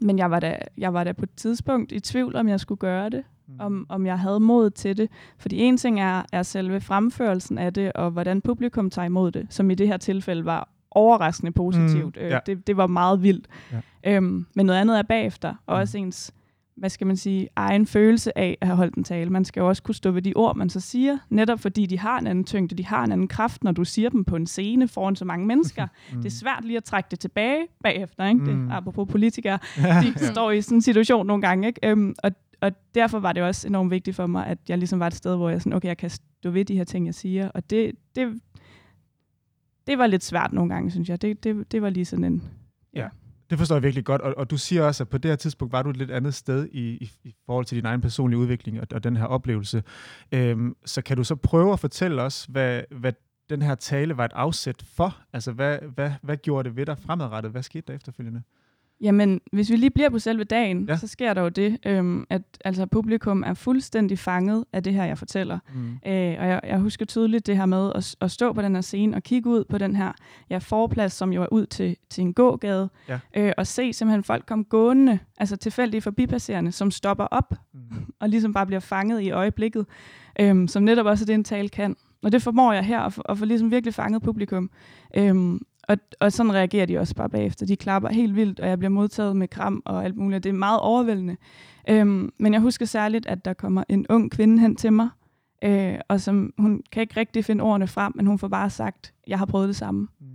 [0.00, 2.78] men jeg var, da, jeg var da på et tidspunkt i tvivl, om jeg skulle
[2.78, 3.54] gøre det, mm.
[3.58, 5.10] om, om jeg havde mod til det.
[5.38, 9.46] Fordi en ting er, er selve fremførelsen af det, og hvordan publikum tager imod det,
[9.50, 12.16] som i det her tilfælde var overraskende positivt.
[12.16, 12.38] Mm, Øh, ja.
[12.46, 13.46] det, det var meget vildt.
[13.72, 14.16] Ja.
[14.16, 15.80] Øhm, men noget andet er bagefter, og Mm.
[15.80, 16.32] også ens
[16.76, 19.30] hvad skal man sige, egen følelse af at have holdt en tale.
[19.30, 21.98] Man skal jo også kunne stå ved de ord, man så siger, netop fordi de
[21.98, 24.46] har en anden tyngde, de har en anden kraft, når du siger dem på en
[24.46, 25.86] scene foran så mange mennesker.
[26.12, 26.16] Mm.
[26.22, 28.46] Det er svært lige at trække det tilbage bagefter, ikke?
[28.46, 28.70] Det, Mm.
[28.70, 29.58] apropos politikere,
[30.02, 31.80] de står i sådan en situation nogle gange, ikke?
[31.90, 35.06] Øhm, og, og derfor var det også enormt vigtigt for mig, at jeg ligesom var
[35.06, 37.48] et sted, hvor jeg sådan, okay, jeg kan stå ved de her ting, jeg siger,
[37.48, 38.40] og det, det,
[39.88, 41.22] det var lidt svært nogle gange, synes jeg.
[41.22, 42.42] Det, det, det var lige sådan en,
[42.94, 43.08] Ja,
[43.50, 45.72] Det forstår jeg virkelig godt, og, og du siger også, at på det her tidspunkt
[45.72, 48.80] var du et lidt andet sted i, i, i forhold til din egen personlige udvikling
[48.80, 49.82] og, og den her oplevelse.
[50.32, 53.12] Øhm, så kan du så prøve at fortælle os, hvad, hvad
[53.50, 55.16] den her tale var et afsæt for?
[55.32, 57.52] Altså, hvad, hvad, hvad gjorde det ved dig fremadrettet?
[57.52, 58.42] Hvad skete der efterfølgende?
[59.00, 60.96] Jamen, hvis vi lige bliver på selve dagen, Ja.
[60.96, 65.04] så sker der jo det, øhm, at altså, publikum er fuldstændig fanget af det her,
[65.04, 65.58] jeg fortæller.
[65.74, 65.88] Mm.
[65.90, 68.82] Øh, og jeg, jeg husker tydeligt det her med at, at stå på den her
[68.82, 70.12] scene og kigge ud på den her
[70.50, 73.18] ja, forplads, som jo er ud til, til en gågade, Ja.
[73.36, 77.80] øh, og se simpelthen folk komme gående, altså tilfældige forbipasserende, som stopper op Mm.
[78.20, 79.86] og ligesom bare bliver fanget i øjeblikket,
[80.40, 81.96] øhm, som netop også det, en tale kan.
[82.22, 84.70] Og det formår jeg her, at få, at få ligesom virkelig fanget publikum.
[85.16, 87.66] Øhm, og, og sådan reagerer de også bare bagefter.
[87.66, 90.44] De klapper helt vildt, og jeg bliver modtaget med kram og alt muligt.
[90.44, 91.36] Det er meget overvældende.
[91.88, 95.08] Øhm, men jeg husker særligt, at der kommer en ung kvinde hen til mig,
[95.64, 99.14] øh, og som hun kan ikke rigtig finde ordene frem, men hun får bare sagt,
[99.26, 100.08] jeg har prøvet det samme.
[100.20, 100.26] Mm.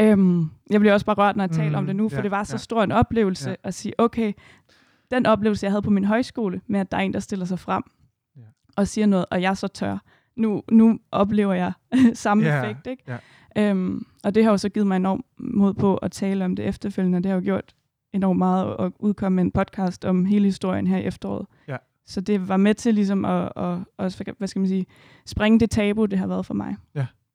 [0.00, 2.22] Øhm, jeg bliver også bare rørt, når jeg taler Mm, om det nu, for ja,
[2.22, 2.58] det var så ja.
[2.58, 3.56] stor en oplevelse Ja.
[3.62, 4.32] at sige, okay,
[5.10, 7.58] den oplevelse, jeg havde på min højskole, med at der er en, der stiller sig
[7.58, 7.82] frem
[8.36, 8.42] Ja.
[8.76, 9.98] og siger noget, og jeg er så tør.
[10.36, 11.72] Nu, nu oplever jeg
[12.14, 13.02] samme Ja, effekt, ikke?
[13.08, 13.16] ja.
[13.58, 16.64] Øhm, og det har jo så givet mig enormt mod på at tale om det
[16.64, 17.22] efterfølgende.
[17.22, 17.74] Det har jo gjort
[18.12, 21.46] enormt meget at udkomme med en podcast om hele historien her i efteråret.
[21.68, 21.76] Ja.
[22.06, 24.86] Så det var med til ligesom at, at, at, hvad skal man sige,
[25.26, 26.76] springe det tabu, det har været for mig.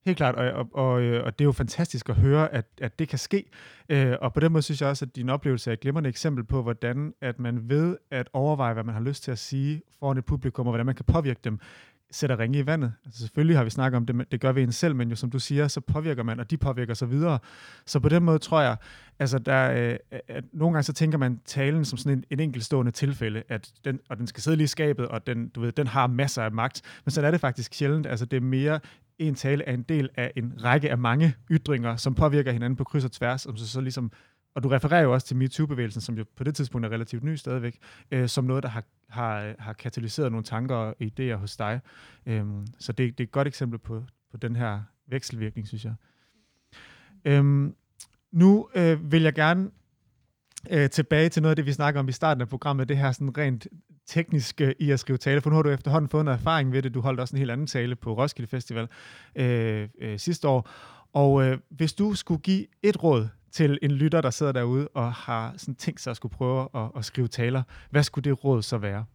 [0.05, 2.99] Helt klart, og, og, og, øh, og det er jo fantastisk at høre, at, at
[2.99, 3.45] det kan ske.
[3.89, 6.43] Øh, og på den måde synes jeg også, at din oplevelse er et glimrende eksempel
[6.43, 10.17] på, hvordan at man ved at overveje, hvad man har lyst til at sige foran
[10.17, 11.59] et publikum, og hvordan man kan påvirke dem,
[12.13, 12.93] sætter ringe i vandet.
[13.06, 15.15] Altså selvfølgelig har vi snakket om det, men det gør vi en selv, men jo
[15.15, 17.39] som du siger, så påvirker man, og de påvirker sig videre.
[17.86, 18.78] Så på den måde tror jeg,
[19.19, 19.97] altså der, øh,
[20.28, 23.99] at nogle gange så tænker man talen som sådan en, en enkeltstående tilfælde, at den,
[24.10, 26.52] og den skal sidde lige i skabet, og den, du ved, den har masser af
[26.52, 26.82] magt.
[27.06, 28.08] Men så er det faktisk sjældent.
[28.08, 28.80] Altså det er mere
[29.19, 32.84] en tale er en del af en række af mange ytringer, som påvirker hinanden på
[32.84, 34.12] kryds og tværs, som så, så ligesom,
[34.55, 37.35] og du refererer jo også til MeToo-bevægelsen, som jo på det tidspunkt er relativt ny
[37.35, 37.77] stadigvæk,
[38.11, 41.79] øh, som noget, der har, har, har katalyseret nogle tanker og idéer hos dig.
[42.25, 45.93] Øhm, så det, det er et godt eksempel på, på den her vekselvirkning, synes jeg.
[47.25, 47.75] Øhm,
[48.31, 49.69] nu øh, vil jeg gerne
[50.71, 53.11] øh, tilbage til noget af det, vi snakker om i starten af programmet, det her
[53.11, 53.67] sådan rent
[54.05, 56.81] tekniske øh, i at skrive tale, for nu har du efterhånden fået noget erfaring ved
[56.81, 56.93] det.
[56.93, 58.87] Du holdt også en helt anden tale på Roskilde Festival
[59.35, 60.69] øh, øh, sidste år.
[61.13, 65.13] Og øh, hvis du skulle give et råd til en lytter, der sidder derude og
[65.13, 68.61] har sådan tænkt sig at skulle prøve at, at skrive taler, hvad skulle det råd
[68.61, 69.05] så være?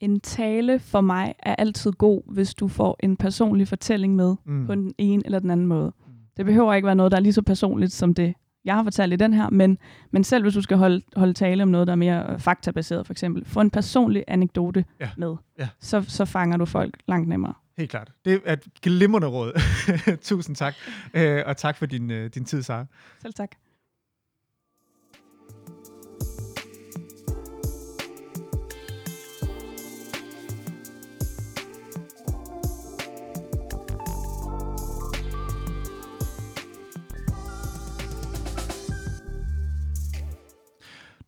[0.00, 4.66] En tale for mig er altid god, hvis du får en personlig fortælling med Mm.
[4.66, 5.92] på den ene eller den anden måde.
[6.36, 8.34] Det behøver ikke være noget, der er lige så personligt som det,
[8.64, 9.78] jeg har fortalt i den her, men,
[10.10, 13.06] men selv hvis du skal holde, holde tale om noget, der er mere øh, faktabaseret
[13.06, 15.10] for eksempel, få en personlig anekdote Ja.
[15.16, 15.68] med, Ja.
[15.80, 17.54] så, så fanger du folk langt nemmere.
[17.78, 18.12] Helt klart.
[18.24, 19.52] Det er et glimrende råd.
[20.22, 20.74] Tusind tak.
[21.14, 22.86] Øh, og tak for din, øh, din tid, Sara.
[23.22, 23.50] Selv tak.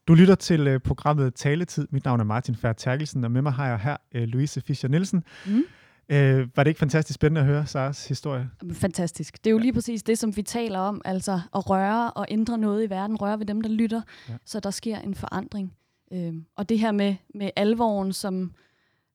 [0.08, 1.88] Du lytter til øh, programmet Taletid.
[1.90, 4.88] Mit navn er Martin Fær Terkelsen, og med mig har jeg her øh, Louise Fischer
[4.88, 5.24] Nielsen.
[5.46, 5.64] Mm.
[6.08, 8.50] Øh, var det ikke fantastisk spændende at høre Saras historie?
[8.72, 9.44] Fantastisk.
[9.44, 12.58] Det er jo lige præcis det, som vi taler om, altså at røre og ændre
[12.58, 14.34] noget i verden, røre ved dem, der lytter, Ja.
[14.44, 15.72] så der sker en forandring.
[16.12, 18.52] Øhm, og det her med, med alvoren, som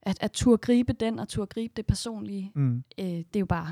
[0.01, 2.83] at, at turde gribe den, og turde gribe det personlige, Mm.
[2.99, 3.71] øh, det er jo bare,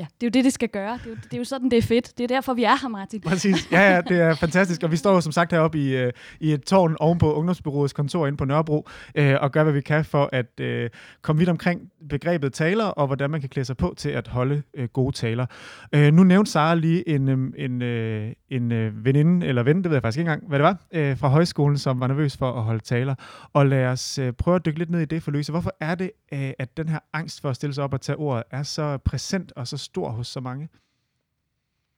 [0.00, 0.92] ja, det er jo det, det skal gøre.
[0.92, 2.18] Det er jo, det er jo sådan, det er fedt.
[2.18, 3.20] Det er derfor, vi er her, Martin.
[3.20, 3.72] Præcis.
[3.72, 4.82] Ja, ja, det er fantastisk.
[4.82, 8.26] Og vi står jo som sagt heroppe i, øh, i et tårn ovenpå Ungdomsbyråets kontor
[8.26, 10.90] inde på Nørrebro, øh, og gør, hvad vi kan for at øh,
[11.22, 14.62] komme vidt omkring begrebet taler, og hvordan man kan klæde sig på til at holde
[14.74, 15.46] øh, gode taler.
[15.92, 19.84] Øh, nu nævnte Sara lige en, øh, en, øh, en øh, veninde, eller ven, det
[19.84, 22.52] ved jeg faktisk ikke engang, hvad det var, øh, fra højskolen, som var nervøs for
[22.52, 23.14] at holde taler.
[23.52, 25.52] Og lad os øh, prøve at dykke lidt ned i det for Louise.
[25.52, 28.16] Hvorfor er det, øh, at den her angst for at stille sig op og tage
[28.16, 30.68] ordet, er så præsent og så stor hos så mange?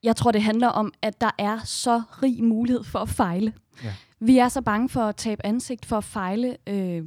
[0.02, 3.52] Jeg tror, det handler om, at der er så rig mulighed for at fejle.
[3.84, 3.94] Ja.
[4.20, 7.02] Vi er så bange for at tabe ansigt, for at fejle, øh,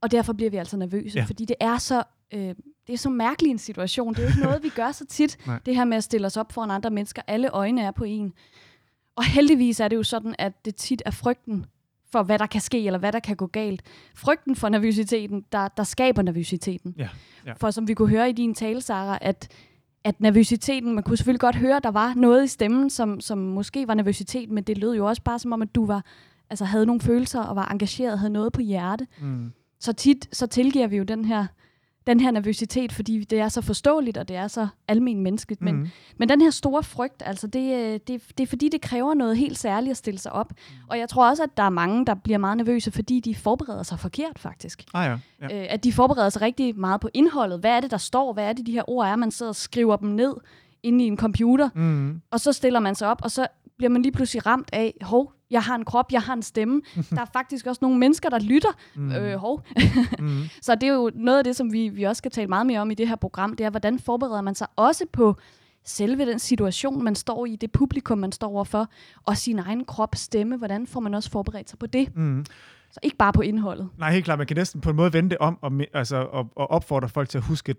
[0.00, 1.24] og derfor bliver vi altså nervøse, Ja.
[1.24, 2.02] fordi det er så
[2.34, 2.54] Øh,
[2.86, 4.14] det er så mærkelig en situation.
[4.14, 5.38] Det er jo ikke noget, vi gør så tit.
[5.46, 5.58] Nej.
[5.66, 7.22] det her med at stille os op foran andre mennesker.
[7.26, 8.32] Alle øjne er på en.
[9.16, 11.66] Og heldigvis er det jo sådan, at det tit er frygten
[12.12, 13.82] for, hvad der kan ske, eller hvad der kan gå galt.
[14.14, 16.94] Frygten for nervøsiteten, der, der skaber nervøsiteten.
[16.98, 17.08] Ja,
[17.46, 17.52] ja.
[17.52, 19.48] For som vi kunne høre i din tale, Sarah, at,
[20.06, 23.38] at nervøsiteten, man kunne selvfølgelig godt høre, at der var noget i stemmen, som, som
[23.38, 26.04] måske var nervøsitet, men det lød jo også bare som om, at du var,
[26.50, 29.06] altså havde nogle følelser og var engageret, havde noget på hjerte.
[29.20, 29.52] Mm.
[29.80, 31.46] Så tit, så tilgiver vi jo den her,
[32.06, 35.62] den her nervøsitet, fordi det er så forståeligt, og det er så almen menneskeligt.
[35.62, 35.88] Men, Mm.
[36.18, 39.36] men den her store frygt, altså det, øh, det, det er fordi, det kræver noget
[39.36, 40.52] helt særligt at stille sig op.
[40.88, 43.82] Og jeg tror også, at der er mange, der bliver meget nervøse, fordi de forbereder
[43.82, 44.84] sig forkert faktisk.
[44.94, 45.60] Ah ja, ja.
[45.62, 47.60] Øh, at de forbereder sig rigtig meget på indholdet.
[47.60, 48.32] Hvad er det, der står?
[48.32, 49.16] Hvad er det, de her ord er?
[49.16, 50.34] Man sidder og skriver dem ned
[50.82, 52.20] inde i en computer, Mm.
[52.30, 53.46] og så stiller man sig op, og så
[53.78, 56.82] bliver man lige pludselig ramt af, hov, jeg har en krop, jeg har en stemme.
[57.10, 58.68] der er faktisk også nogle mennesker, der lytter.
[58.94, 59.12] Mm.
[59.12, 59.62] Øh, hov.
[60.18, 60.42] Mm.
[60.62, 62.80] Så det er jo noget af det, som vi, vi også skal tale meget mere
[62.80, 65.36] om i det her program, det er, hvordan forbereder man sig også på
[65.84, 68.88] selve den situation, man står i, det publikum, man står overfor,
[69.26, 72.16] og sin egen krop, stemme, hvordan får man også forberedt sig på det?
[72.16, 72.44] Mm.
[72.90, 73.88] Så ikke bare på indholdet.
[73.98, 74.38] Nej, helt klart.
[74.38, 77.28] Man kan næsten på en måde vende det om og, altså, og, og opfordre folk
[77.28, 77.74] til at huske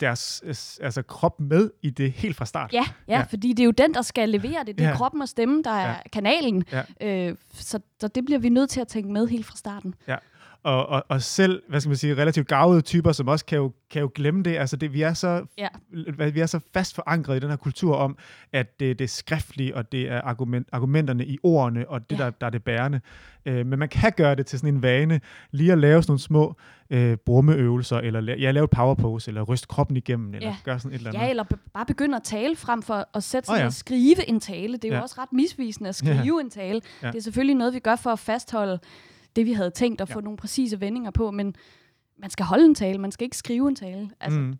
[0.00, 0.42] deres
[0.82, 2.72] altså, krop med i det helt fra start.
[2.72, 3.18] Ja, ja, Ja.
[3.18, 4.66] ja, fordi det er jo den, der skal levere det.
[4.66, 4.90] Det er Ja.
[4.90, 4.96] ja.
[4.96, 5.96] kroppen og stemmen, der er Ja.
[6.12, 6.64] kanalen.
[7.00, 7.28] Ja.
[7.28, 9.94] Øh, så, så det bliver vi nødt til at tænke med helt fra starten.
[10.62, 13.72] Og, og, og selv, hvad skal man sige, relativt gavede typer, som også kan jo,
[13.90, 14.56] kan jo glemme det.
[14.56, 15.68] Altså, det, vi, er så, Ja.
[16.30, 18.18] vi er så fast forankret i den her kultur om,
[18.52, 22.24] at det, det er skriftligt, og det er argument, argumenterne i ordene, og det, Ja.
[22.24, 23.00] der, der er det bærende.
[23.46, 26.20] Øh, men man kan gøre det til sådan en vane, lige at lave sådan nogle
[26.20, 26.54] små
[26.90, 30.56] øh, brummeøvelser, eller la- ja, lave et power pose, eller ryste kroppen igennem, eller Ja.
[30.64, 31.22] gøre sådan et eller andet.
[31.22, 33.62] Ja, eller be- bare begynde at tale frem for at sætte sig oh, ja.
[33.62, 33.66] ja.
[33.66, 34.72] og skrive en tale.
[34.72, 35.00] Det er jo Ja.
[35.02, 36.18] også ret misvisende at Ja.
[36.20, 36.80] skrive en tale.
[37.02, 37.06] Ja.
[37.06, 38.78] Det er selvfølgelig noget, vi gør for at fastholde
[39.38, 40.14] det, vi havde tænkt, og Ja.
[40.14, 41.54] få nogle præcise vendinger på, men
[42.18, 44.10] man skal holde en tale, man skal ikke skrive en tale.
[44.20, 44.54] Altså, mm.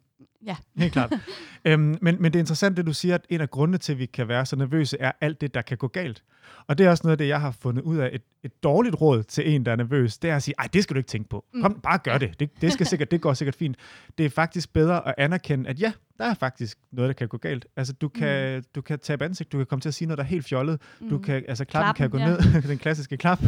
[0.46, 0.56] Ja.
[0.76, 1.12] Helt klart.
[1.64, 3.98] øhm, men, men det er interessant, det du siger, at en af grundene til, at
[3.98, 6.22] vi kan være så nervøse, er alt det, der kan gå galt.
[6.66, 8.10] Og det er også noget af det, jeg har fundet ud af.
[8.12, 10.82] Et, et dårligt råd til en, der er nervøs, det er at sige, ej, det
[10.82, 11.44] skal du ikke tænke på.
[11.62, 12.40] Kom, bare gør det.
[12.40, 13.76] Det, det, skal sikkert, det går sikkert fint.
[14.18, 17.36] Det er faktisk bedre at anerkende, at ja, der er faktisk noget, der kan gå
[17.36, 17.66] galt.
[17.76, 18.64] Altså, du kan, mm.
[18.74, 20.80] du kan tabe ansigt, du kan komme til at sige noget, der er helt fjollet.
[21.00, 21.08] Mm.
[21.08, 22.52] Du kan, altså, klappen, Klappen, kan gå ja.
[22.52, 23.42] ned, den klassiske klap.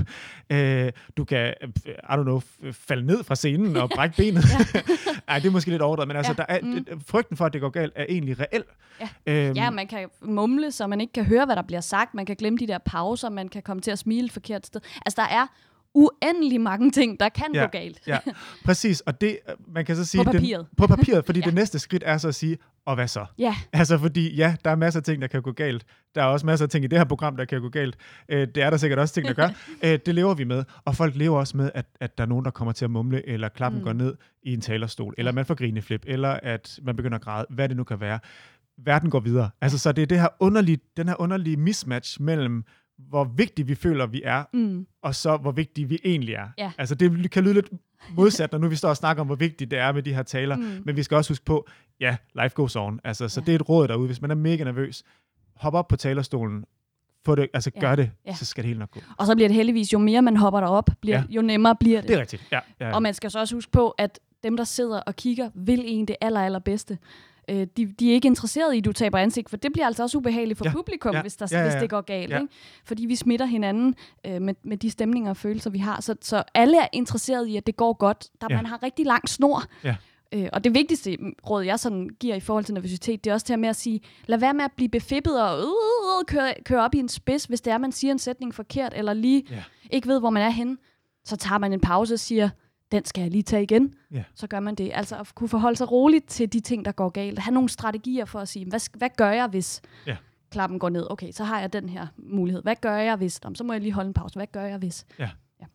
[0.51, 2.41] Øh, du kan, øh, I don't know,
[2.73, 4.45] falde ned fra scenen og brække benet.
[5.29, 6.80] Ej, det er måske lidt overdrevet, men altså, Ja, der er, mm.
[7.07, 8.65] Frygten for, at det går galt, er egentlig reel.
[9.01, 9.09] Ja.
[9.27, 12.15] Øhm, Ja, man kan mumle, så man ikke kan høre, hvad der bliver sagt.
[12.15, 13.29] Man kan glemme de der pauser.
[13.31, 14.81] Man kan komme til at smile et forkert sted.
[15.07, 15.47] Altså, der er
[15.95, 18.01] uendelig mange ting, der kan Ja, gå galt.
[18.07, 18.19] ja,
[18.65, 19.01] præcis.
[19.01, 20.25] Og det, øh, man kan så sige...
[20.25, 20.67] På Den, papiret.
[20.77, 21.41] på papiret, fordi.
[21.45, 21.45] Ja.
[21.47, 22.59] det næste skridt er så at sige,
[22.91, 23.25] og hvad så?
[23.39, 25.87] Ja, Altså fordi, ja, der er masser af ting, der kan gå galt.
[26.15, 27.97] Der er også masser af ting i det her program, der kan gå galt.
[28.29, 29.49] Øh, det er der sikkert også ting, der gør.
[29.85, 30.65] øh, det lever vi med.
[30.85, 33.29] Og folk lever også med, at, at der er nogen, der kommer til at mumle,
[33.29, 33.85] eller klappen mm.
[33.85, 37.47] Går ned i en talerstol, eller man får grineflip, eller at man begynder at græde,
[37.51, 38.19] hvad det nu kan være.
[38.85, 39.51] Verden går videre.
[39.61, 42.65] Altså, så det er det her underlige, den her underlige mismatch mellem,
[43.09, 44.87] hvor vigtige vi føler, vi er, mm.
[45.03, 46.49] og så hvor vigtige vi egentlig er.
[46.59, 46.73] Ja.
[46.79, 47.71] Altså det kan lyde lidt
[48.15, 50.23] modsat, når nu vi står og snakker om, hvor vigtigt det er med de her
[50.23, 50.83] taler, mm.
[50.85, 51.67] Men vi skal også huske på,
[52.01, 53.01] ja, life goes on.
[53.05, 54.07] Altså, så det er et råd derude.
[54.07, 55.03] Hvis man er mega nervøs,
[55.57, 56.65] hop op på talerstolen,
[57.25, 57.81] få det, altså Ja.
[57.81, 58.35] gør det, Ja.
[58.35, 59.01] så skal det helt nok gå.
[59.19, 61.25] Og så bliver det heldigvis, jo mere man hopper derop, bliver, Ja.
[61.31, 61.35] ja.
[61.35, 62.09] jo nemmere bliver det.
[62.09, 62.49] Det er rigtigt.
[62.53, 62.95] Ja, ja.
[62.95, 66.09] Og man skal så også huske på, at dem, der sidder og kigger, vil en
[66.09, 66.99] det aller, allerbedste.
[67.51, 70.03] Øh, de, de er ikke interesseret i, at du taber ansigt, for det bliver altså
[70.03, 71.81] også ubehageligt for Ja, publikum, ja, hvis, der, ja, ja, hvis ja.
[71.81, 72.31] det går galt.
[72.31, 72.41] Ja.
[72.41, 72.53] Ikke?
[72.85, 73.95] Fordi vi smitter hinanden
[74.27, 76.01] øh, med, med de stemninger og følelser, vi har.
[76.01, 78.27] Så, så alle er interesseret i, at det går godt.
[78.41, 78.57] Der, Ja.
[78.57, 79.63] Man har rigtig lang snor.
[79.85, 79.97] Ja.
[80.35, 81.17] Øh, og det vigtigste
[81.51, 83.77] råd, jeg sådan giver i forhold til nervøsitet, det er også til at med at
[83.77, 87.09] sige, lad være med at blive befippet og øh, øh, køre, køre op i en
[87.09, 89.63] spids, hvis det er, man siger en sætning forkert, eller lige Ja.
[89.91, 90.77] ikke ved, hvor man er henne.
[91.25, 92.49] Så tager man en pause og siger,
[92.93, 93.95] den skal jeg lige tage igen.
[94.13, 94.23] Ja.
[94.35, 94.91] Så gør man det.
[94.95, 97.39] Altså at kunne forholde sig roligt til de ting, der går galt.
[97.39, 100.17] Ha' nogle strategier for at sige, hvad, hvad gør jeg, hvis Ja.
[100.51, 101.07] klappen går ned?
[101.11, 102.63] Okay, så har jeg den her mulighed.
[102.63, 103.41] Hvad gør jeg, hvis?
[103.45, 104.35] Jamen, så må jeg lige holde en pause.
[104.39, 105.07] Hvad gør jeg, hvis?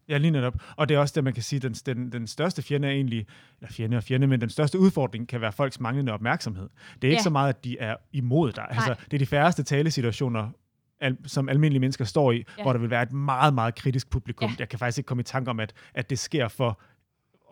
[0.10, 0.56] Ja, lige netop.
[0.76, 3.26] Og det er også det, man kan sige, den, den, den største fjende er egentlig,
[3.62, 6.70] eller fjende og fjende, men den største udfordring kan være folks manglende opmærksomhed.
[7.02, 7.24] Det er ikke Ja.
[7.24, 8.66] så meget, at de er imod dig.
[8.70, 8.98] Altså, Nej.
[9.12, 10.50] det er de færreste talesituationer,
[11.02, 12.44] al, som almindelige mennesker står i, ja.
[12.58, 12.64] Ja.
[12.64, 14.50] hvor der vil være et meget, meget kritisk publikum.
[14.50, 14.56] Ja.
[14.60, 16.80] Jeg kan faktisk ikke komme i tanke om, at, at det sker for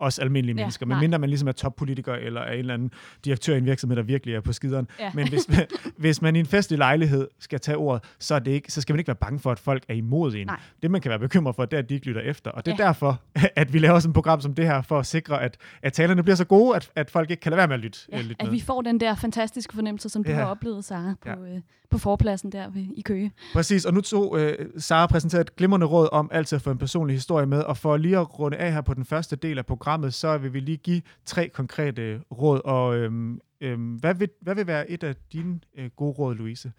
[0.00, 2.90] os almindelige Ja, mennesker, men mindre man ligesom er toppolitiker eller er en eller anden
[3.24, 4.88] direktør i en virksomhed, der virkelig er på skideren.
[5.00, 5.10] Ja.
[5.14, 5.48] Men hvis,
[5.96, 8.92] hvis man i en festlig lejlighed skal tage ordet, så, er det ikke, så skal
[8.92, 10.46] man ikke være bange for, at folk er imod en.
[10.46, 10.60] Nej.
[10.82, 12.50] Det, man kan være bekymret for, det er, at de ikke lytter efter.
[12.50, 12.86] Og det er Ja.
[12.86, 13.20] derfor,
[13.56, 16.22] at vi laver sådan et program som det her, for at sikre, at, at talerne
[16.22, 18.22] bliver så gode, at, at folk ikke kan lade være med at lytte, Ja, øh,
[18.24, 18.52] lytte at med.
[18.54, 20.36] vi får den der fantastiske fornemmelse, som du Ja.
[20.36, 21.54] har oplevet, Sara, på, Ja.
[21.54, 23.32] øh, på forpladsen der ved, i Køge.
[23.52, 26.78] Præcis, og nu tog øh, Sara præsenteret et glimrende råd om altid at få en
[26.78, 29.66] personlig historie med, og for lige at runde af her på den første del af
[29.66, 32.60] programmet, programmet, så vil vi lige give tre konkrete råd.
[32.64, 36.72] Og øhm, øhm, hvad, vil, hvad vil være et af dine øh, gode råd, Louise?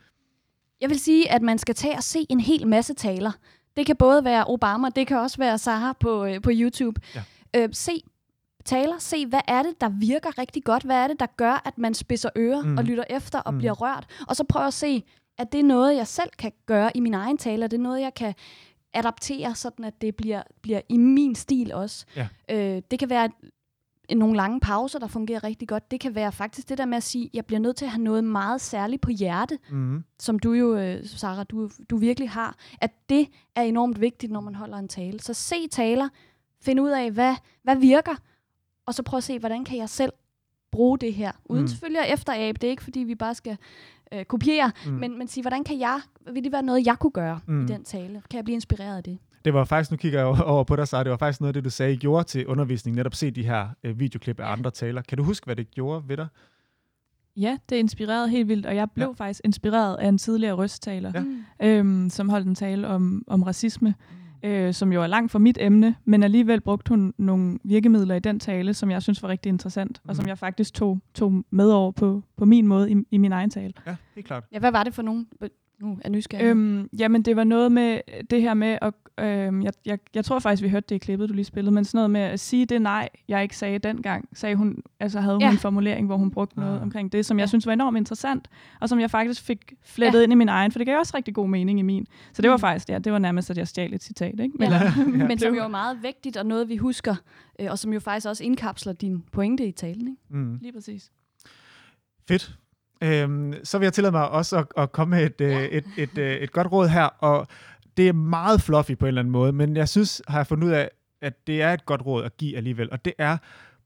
[0.81, 3.31] Jeg vil sige, at man skal tage og se en hel masse taler.
[3.77, 7.01] Det kan både være Obama, det kan også være Sahar på, øh, på YouTube.
[7.15, 7.23] Ja.
[7.55, 7.91] Øh, se
[8.65, 11.77] taler, se hvad er det, der virker rigtig godt, hvad er det, der gør, at
[11.77, 12.77] man spidser ører Mm.
[12.77, 13.57] og lytter efter og mm.
[13.57, 14.05] bliver rørt.
[14.27, 15.03] Og så prøv at se,
[15.37, 17.81] at det er noget, jeg selv kan gøre i min egen tale, og det er
[17.81, 18.33] noget, jeg kan
[18.95, 22.05] adaptere, sådan at det bliver, bliver i min stil også.
[22.15, 22.27] Ja.
[22.51, 23.29] Øh, det kan være
[24.15, 25.91] nogle lange pauser, der fungerer rigtig godt.
[25.91, 28.03] Det kan være faktisk det der med at sige, jeg bliver nødt til at have
[28.03, 30.03] noget meget særligt på hjerte, Mm.
[30.19, 34.41] som du jo, øh, Sarah, du, du virkelig har, at det er enormt vigtigt, når
[34.41, 35.19] man holder en tale.
[35.19, 36.09] Så se taler,
[36.61, 38.15] find ud af, hvad, hvad virker,
[38.85, 40.11] og så prøv at se, hvordan kan jeg selv
[40.71, 41.31] bruge det her.
[41.45, 41.63] Uden Mm.
[41.63, 41.67] mm.
[41.67, 42.57] selvfølgelig at efterabe.
[42.61, 43.57] Det er ikke, fordi vi bare skal
[44.13, 44.91] øh, kopiere, Mm.
[44.91, 44.97] mm.
[44.99, 45.99] men, men sige, hvordan kan jeg,
[46.33, 47.53] vil det være noget, jeg kunne gøre Mm.
[47.53, 47.63] mm.
[47.63, 48.21] i den tale?
[48.29, 49.17] Kan jeg blive inspireret af det?
[49.45, 51.53] Det var faktisk, nu kigger jeg over- på dig, så det var faktisk noget af
[51.53, 54.51] det, du sagde, I gjorde til undervisning, netop se de her øh, videoklip af Ja.
[54.51, 55.01] andre taler.
[55.01, 56.27] Kan du huske, hvad det gjorde ved dig?
[57.37, 59.23] Ja, det inspirerede helt vildt, og jeg blev Ja.
[59.25, 61.23] faktisk inspireret af en tidligere røsttaler, Ja.
[61.67, 61.77] ja.
[61.79, 63.95] øhm, som holdt en tale om, om racisme,
[64.43, 68.19] øh, som jo er langt fra mit emne, men alligevel brugte hun nogle virkemidler i
[68.19, 70.09] den tale, som jeg synes var rigtig interessant, mm.
[70.09, 70.29] og som Mhm.
[70.29, 73.73] jeg faktisk tog, tog med over på, på min måde i, i min egen tale.
[73.87, 74.43] Ja, helt klart.
[74.51, 75.27] Ja, hvad var det for nogen?
[75.79, 76.45] Nu er nysgerrig.
[76.45, 80.39] Øhm, jamen, det var noget med det her med, at, øhm, jeg, jeg, jeg tror
[80.39, 82.65] faktisk, vi hørte det i klippet, du lige spillede, men sådan noget med at sige
[82.65, 85.51] det nej, jeg ikke sagde dengang, sagde hun, altså havde hun Ja.
[85.51, 86.81] en formulering, hvor hun brugte noget Ah.
[86.81, 87.47] omkring det, som jeg Ja.
[87.47, 88.47] synes var enormt interessant,
[88.81, 90.23] og som jeg faktisk fik flettet Ja.
[90.23, 92.07] ind i min egen, for det gav også rigtig god mening i min.
[92.33, 92.61] Så det var Mm.
[92.61, 94.53] faktisk, ja, det var nærmest, at jeg stjal et citat, ikke?
[94.59, 94.65] Ja.
[94.73, 94.93] Ja.
[95.27, 97.15] Men som Det jo var- er meget vigtigt, og noget vi husker,
[97.59, 100.07] øh, og som jo faktisk også indkapsler din pointe i talen.
[100.07, 100.21] Ikke?
[100.29, 100.57] Mm.
[100.61, 101.11] Lige præcis.
[102.27, 102.57] Fedt.
[103.01, 106.17] Øhm, så vil jeg tillade mig også at, at komme med et, øh, et, et,
[106.17, 107.47] øh, et godt råd her, og
[107.97, 110.67] det er meget fluffy på en eller anden måde, men jeg synes, har jeg fundet
[110.67, 110.89] ud af,
[111.21, 113.37] at det er et godt råd at give alligevel, og det er,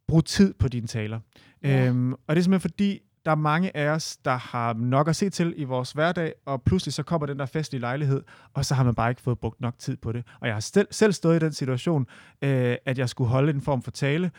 [0.08, 1.19] brug tid på dine taler.
[1.63, 1.88] Ja.
[1.88, 5.15] Øhm, og det er simpelthen fordi, der er mange af os, der har nok at
[5.15, 8.76] se til i vores hverdag, og pludselig så kommer den der festlige lejlighed, og så
[8.76, 10.24] har man bare ikke fået brugt nok tid på det.
[10.41, 12.08] Og jeg har selv, selv stået i den situation,
[12.41, 14.32] øh, at jeg skulle holde en form for tale,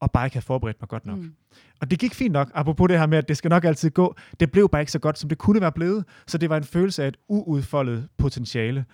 [0.00, 1.18] og bare ikke have forberedt mig godt nok.
[1.18, 1.32] Mm.
[1.80, 4.14] Og det gik fint nok, apropos det her med, at det skal nok altid gå.
[4.40, 6.04] Det blev bare ikke så godt, som det kunne være blevet.
[6.26, 8.84] Så det var en følelse af et uudfoldet potentiale.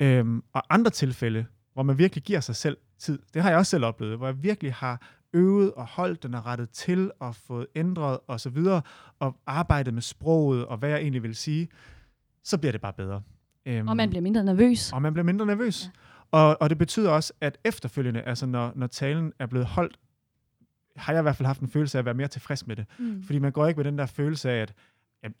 [0.00, 3.70] Øhm, og andre tilfælde, hvor man virkelig giver sig selv tid, det har jeg også
[3.70, 5.02] selv oplevet, hvor jeg virkelig har
[5.34, 8.82] øvet og holdt den og rettet til og fået ændret og så videre,
[9.18, 11.68] og arbejdet med sproget og hvad jeg egentlig vil sige,
[12.44, 13.22] så bliver det bare bedre.
[13.66, 14.92] Øhm, Og man bliver mindre nervøs.
[14.92, 15.84] og man bliver mindre nervøs.
[15.84, 15.90] Ja.
[16.38, 19.96] Og, og det betyder også, at efterfølgende, altså når, når talen er blevet holdt,
[20.96, 22.84] har jeg i hvert fald haft en følelse af at være mere tilfreds med det.
[22.98, 23.22] Mm.
[23.22, 24.74] Fordi man går ikke med den der følelse af, at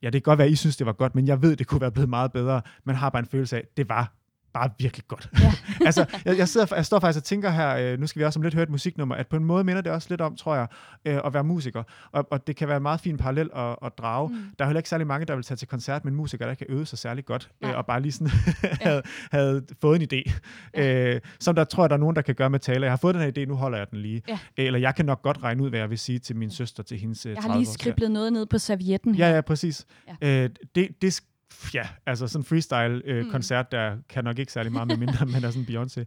[0.02, 1.66] ja, det kan godt være, at I synes, det var godt, men jeg ved, det
[1.66, 2.62] kunne være blevet meget bedre.
[2.84, 4.12] Man har bare en følelse af, at det var
[4.54, 5.28] bare virkelig godt.
[5.40, 5.52] Ja.
[5.86, 8.38] altså, jeg, jeg, sidder, jeg står faktisk og tænker her, øh, nu skal vi også
[8.38, 10.54] om lidt høre et musiknummer, at på en måde minder det også lidt om, tror
[10.54, 10.66] jeg,
[11.04, 11.82] øh, at være musiker.
[12.12, 14.28] Og, og det kan være en meget fin parallel at, at drage.
[14.28, 14.34] Mm.
[14.58, 16.54] Der er heller ikke særlig mange, der vil tage til koncert med en musiker, der
[16.54, 17.76] kan øve sig særlig godt, øh, Nej.
[17.76, 18.30] og bare lige sådan
[18.80, 20.32] havde, havde fået en idé.
[20.76, 21.14] Ja.
[21.14, 22.86] Øh, som der tror jeg, der er nogen, der kan gøre med taler.
[22.86, 24.22] Jeg har fået den her idé, nu holder jeg den lige.
[24.28, 24.38] Ja.
[24.56, 26.98] Eller jeg kan nok godt regne ud, hvad jeg vil sige til min søster til
[26.98, 29.28] hendes øh, Jeg har lige 30-års- skriblet noget ned på servietten her.
[29.28, 29.86] Ja, ja, præcis.
[30.08, 30.28] Ja.
[30.28, 30.44] Ja.
[30.44, 31.20] Øh, det, det,
[31.74, 33.30] ja, altså sådan en freestyle-koncert, øh, Mm.
[33.30, 36.00] koncert, der kan nok ikke særlig meget med mindre, men er sådan Beyoncé.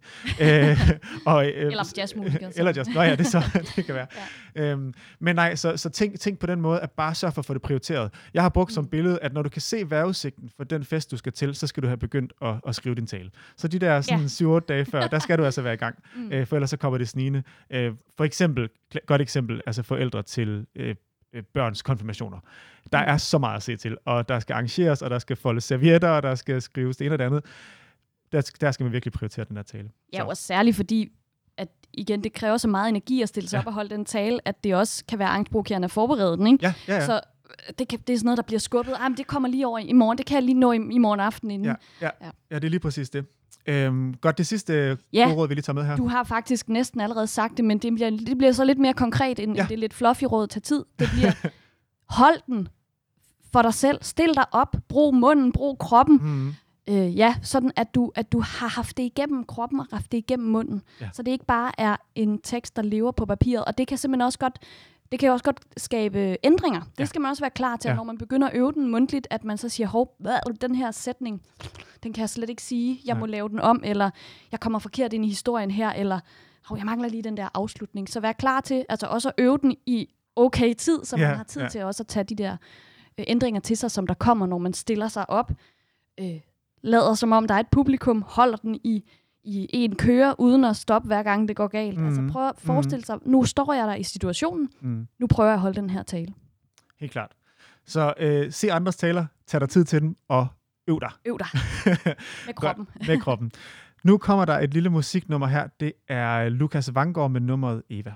[0.43, 0.89] øh,
[1.33, 2.59] og, øh, Eller jazzmusiker, så.
[2.59, 2.89] eller jazz.
[2.89, 3.43] Nå ja, det, så,
[3.75, 4.07] det kan være.
[4.55, 4.61] Ja.
[4.63, 7.45] Øhm, men nej, så, så tænk, tænk på den måde, at bare sørge for at
[7.45, 8.11] få det prioriteret.
[8.33, 8.73] Jeg har brugt mm.
[8.73, 8.89] som Mm.
[8.89, 11.83] billede, at når du kan se vejrudsigten for den fest, du skal til, så skal
[11.83, 13.29] du have begyndt at, at skrive din tale.
[13.57, 14.57] Så de der sådan, Ja.
[14.57, 15.95] 7-8 dage før, der skal du altså være i gang.
[16.15, 16.31] Mm.
[16.31, 17.43] Øh, for ellers så kommer det snigende.
[17.69, 18.69] Øh, for eksempel,
[19.05, 20.95] godt eksempel, altså forældre til øh,
[21.35, 22.39] øh, børns konfirmationer.
[22.91, 25.63] Der er så meget at se til, og der skal arrangeres, og der skal foldes
[25.63, 27.45] servietter, og der skal skrives det ene og det andet.
[28.31, 29.89] Der, der skal man virkelig prioritere den her tale.
[30.13, 30.23] Ja, Så.
[30.25, 31.11] og særligt fordi,
[31.57, 33.61] at igen, det kræver så meget energi at stille sig Ja.
[33.61, 36.65] op og holde den tale, at det også kan være angstprovokerende at forberede den, ikke?
[36.65, 37.05] Ja, ja, ja.
[37.05, 38.93] Så øh, det, kan, det er sådan noget, der bliver skubbet.
[38.93, 40.17] Ej, men det kommer lige over i morgen.
[40.17, 41.65] Det kan jeg lige nå i, i morgen aften inden.
[41.67, 42.09] ja, Ja.
[42.21, 42.29] ja.
[42.51, 43.25] ja, det er lige præcis det.
[43.67, 45.33] Øhm, godt, det sidste Ja.
[45.35, 45.95] råd, vi lige tager med her.
[45.95, 48.93] Du har faktisk næsten allerede sagt det, men det bliver, det bliver så lidt mere
[48.93, 49.61] konkret, end, ja.
[49.61, 50.85] End det lidt fluffy råd til tid.
[50.99, 51.31] Det bliver,
[52.19, 52.67] hold den
[53.51, 53.97] for dig selv.
[54.01, 54.75] Stil dig op.
[54.87, 55.51] Brug munden.
[55.51, 56.19] Brug kroppen.
[56.23, 56.53] Mm.
[56.89, 60.17] Øh, ja, sådan at du, at du har haft det igennem kroppen og haft det
[60.17, 60.81] igennem munden.
[61.01, 61.09] Ja.
[61.13, 63.65] Så det ikke bare er en tekst, der lever på papiret.
[63.65, 64.59] Og det kan simpelthen også godt,
[65.11, 66.81] det kan jo også godt skabe ændringer.
[66.81, 67.05] Det Ja.
[67.05, 67.95] skal man også være klar til, Ja.
[67.95, 70.91] når man begynder at øve den mundtligt, at man så siger, hov, hvad, den her
[70.91, 71.41] sætning,
[72.03, 73.01] den kan jeg slet ikke sige.
[73.05, 73.19] Jeg Nej.
[73.19, 74.09] må lave den om, eller
[74.51, 76.19] jeg kommer forkert ind i historien her, eller
[76.65, 78.09] hov, jeg mangler lige den der afslutning.
[78.09, 81.37] Så vær klar til altså også at øve den i okay tid, så Ja, man
[81.37, 81.67] har tid ja.
[81.69, 82.57] til også at tage de der
[83.17, 85.51] øh, ændringer til sig, som der kommer, når man stiller sig op.
[86.19, 86.39] Øh,
[86.81, 89.03] lader som om, der er et publikum, holder den i,
[89.45, 91.97] i en køre, uden at stoppe hver gang det går galt.
[91.99, 92.05] Mm.
[92.05, 95.07] Altså prøv at forestille sig, nu står jeg der i situationen, Mm.
[95.19, 96.33] nu prøver jeg at holde den her tale.
[96.99, 97.31] Helt klart.
[97.85, 100.47] Så øh, se andres taler, tag dig tid til dem, og
[100.87, 101.47] øv dig Øv dig
[102.47, 102.87] med kroppen.
[103.07, 103.51] med kroppen.
[104.03, 105.67] Nu kommer der et lille musiknummer her.
[105.79, 107.83] Det er Lukas Vangård med nummeret.
[107.89, 108.13] Eva,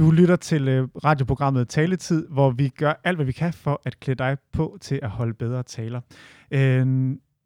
[0.00, 4.00] Du lytter til øh, radioprogrammet Taletid, hvor vi gør alt, hvad vi kan for at
[4.00, 6.00] klæde dig på til at holde bedre taler.
[6.50, 6.86] Øh,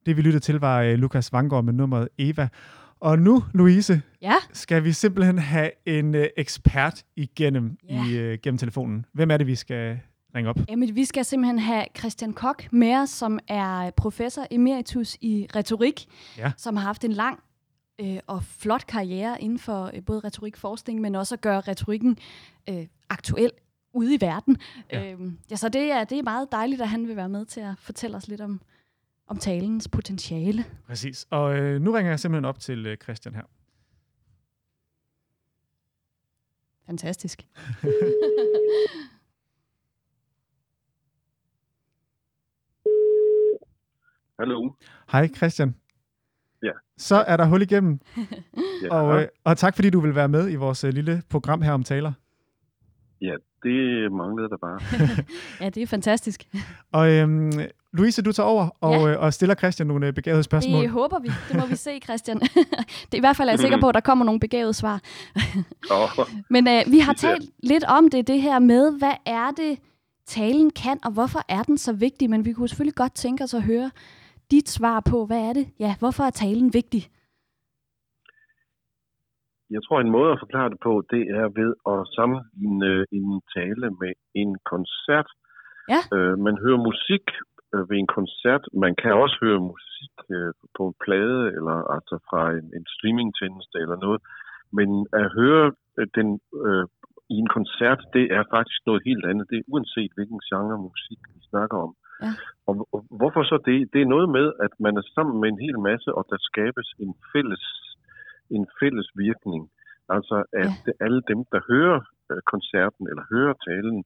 [0.06, 2.48] det vi lyttede til var øh, Lukas Vangård med nummeret Eva.
[3.00, 8.04] Og nu, Louise, Ja, skal vi simpelthen have en øh, ekspert igennem Ja.
[8.08, 9.06] i, gennem telefonen.
[9.12, 10.00] Hvem er det, vi skal
[10.34, 10.56] ringe op?
[10.68, 16.06] Jamen, vi skal simpelthen have Christian Kok med os, som er professor emeritus i retorik,
[16.38, 16.52] Ja.
[16.56, 17.38] som har haft en lang
[18.00, 22.18] øh, og flot karriere inden for øh, både retorikforskning, men også at gøre retorikken
[22.68, 23.50] øh, aktuel
[23.92, 24.56] ude i verden.
[24.92, 25.02] Ja.
[25.02, 25.12] Ja.
[25.12, 27.60] Øhm, ja, så det er, det er meget dejligt, at han vil være med til
[27.60, 28.60] at fortælle os lidt om,
[29.26, 30.64] om talens potentiale.
[30.86, 31.26] Præcis.
[31.30, 33.42] Og øh, nu ringer jeg simpelthen op til øh, Christian her.
[36.86, 37.46] Fantastisk.
[44.38, 44.70] Hallo.
[45.12, 45.74] Hej Christian.
[46.64, 46.70] Ja.
[46.98, 48.00] Så er der hul igennem,
[48.82, 51.62] Ja, og, øh, og tak fordi du vil være med i vores øh, lille program
[51.62, 52.12] her om taler.
[53.22, 54.80] ja det manglede der bare.
[55.64, 56.44] Ja, det er fantastisk.
[56.92, 57.52] Og øhm,
[57.92, 59.12] Louise, du tager over og, Ja.
[59.12, 60.82] øh, og stiller Christian nogle øh, begavede spørgsmål.
[60.82, 61.28] Det håber vi.
[61.48, 62.40] Det må vi se, Christian.
[62.40, 65.00] det er i hvert fald er jeg sikker på, at der kommer nogle begavede svar.
[66.50, 69.78] Men øh, vi har talt lidt om det, det her med, hvad er det,
[70.26, 72.30] talen kan, og hvorfor er den så vigtig?
[72.30, 73.90] Men vi kunne selvfølgelig godt tænke os at høre
[74.54, 75.66] dit svar på, hvad er det?
[75.84, 77.02] Ja, hvorfor er talen vigtig?
[79.74, 83.40] jeg tror, en måde at forklare det på, det er ved at sammenligne øh, en
[83.56, 85.28] tale med en koncert.
[85.92, 86.00] Ja.
[86.14, 87.26] Øh, man hører musik
[87.74, 88.64] øh, ved en koncert.
[88.84, 93.76] Man kan også høre musik øh, på en plade, eller altså fra en, en streamingtjeneste
[93.84, 94.20] eller noget.
[94.78, 94.88] Men
[95.20, 95.64] at høre
[95.98, 96.28] øh, den
[96.66, 96.86] øh,
[97.34, 99.44] i en koncert, det er faktisk noget helt andet.
[99.50, 101.92] Det er uanset hvilken genre musik vi snakker om.
[102.22, 102.32] Ja.
[102.66, 102.74] Og,
[103.20, 103.78] hvorfor så det?
[103.92, 106.88] Det er noget med, at man er sammen med en hel masse, og der skabes
[106.98, 107.64] en fælles
[108.50, 109.70] en fælles virkning.
[110.08, 110.92] Altså at ja.
[111.04, 112.00] alle dem, der hører
[112.30, 114.04] øh, koncerten eller hører talen,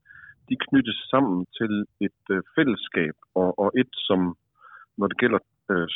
[0.49, 4.37] de knyttes sammen til et øh, fællesskab, og, og et som,
[4.97, 5.39] når det gælder
[5.71, 5.87] øh,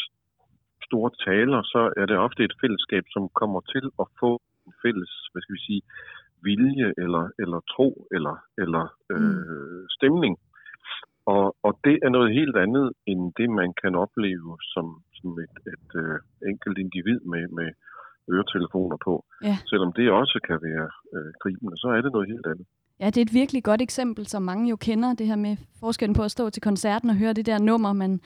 [0.88, 5.12] store taler, så er det ofte et fællesskab, som kommer til at få en fælles,
[5.32, 5.82] hvad skal vi sige,
[6.42, 10.38] vilje eller, eller tro eller, eller øh, stemning.
[11.26, 15.56] Og, og det er noget helt andet end det, man kan opleve som, som et,
[15.74, 17.70] et øh, enkelt individ med, med
[18.34, 19.26] øretelefoner på.
[19.44, 19.58] Ja.
[19.66, 22.66] Selvom det også kan være øh, gribende, så er det noget helt andet.
[23.00, 26.16] Ja, det er et virkelig godt eksempel, som mange jo kender, det her med forskellen
[26.16, 28.22] på at stå til koncerten og høre det der nummer, man,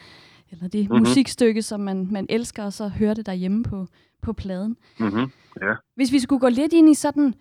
[0.51, 0.91] eller det Mhm.
[0.91, 0.99] mm-hmm.
[0.99, 3.87] musikstykke, som man, man elsker, og så høre det derhjemme på,
[4.21, 4.77] på pladen.
[4.99, 5.31] Mm-hmm.
[5.61, 5.73] Ja.
[5.95, 7.33] Hvis vi skulle gå lidt ind i sådan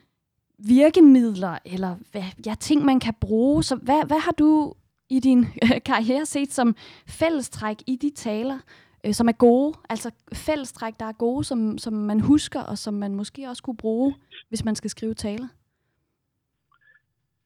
[0.58, 4.74] virkemidler, eller hvad, ja, ting, man kan bruge, så hvad, hvad har du
[5.10, 5.44] i din
[5.90, 6.74] karriere set som
[7.08, 8.58] fællestræk i de taler,
[9.06, 9.74] øh, som er gode?
[9.90, 13.76] Altså fællestræk, der er gode, som, som man husker, og som man måske også kunne
[13.76, 14.14] bruge,
[14.48, 15.48] hvis man skal skrive taler?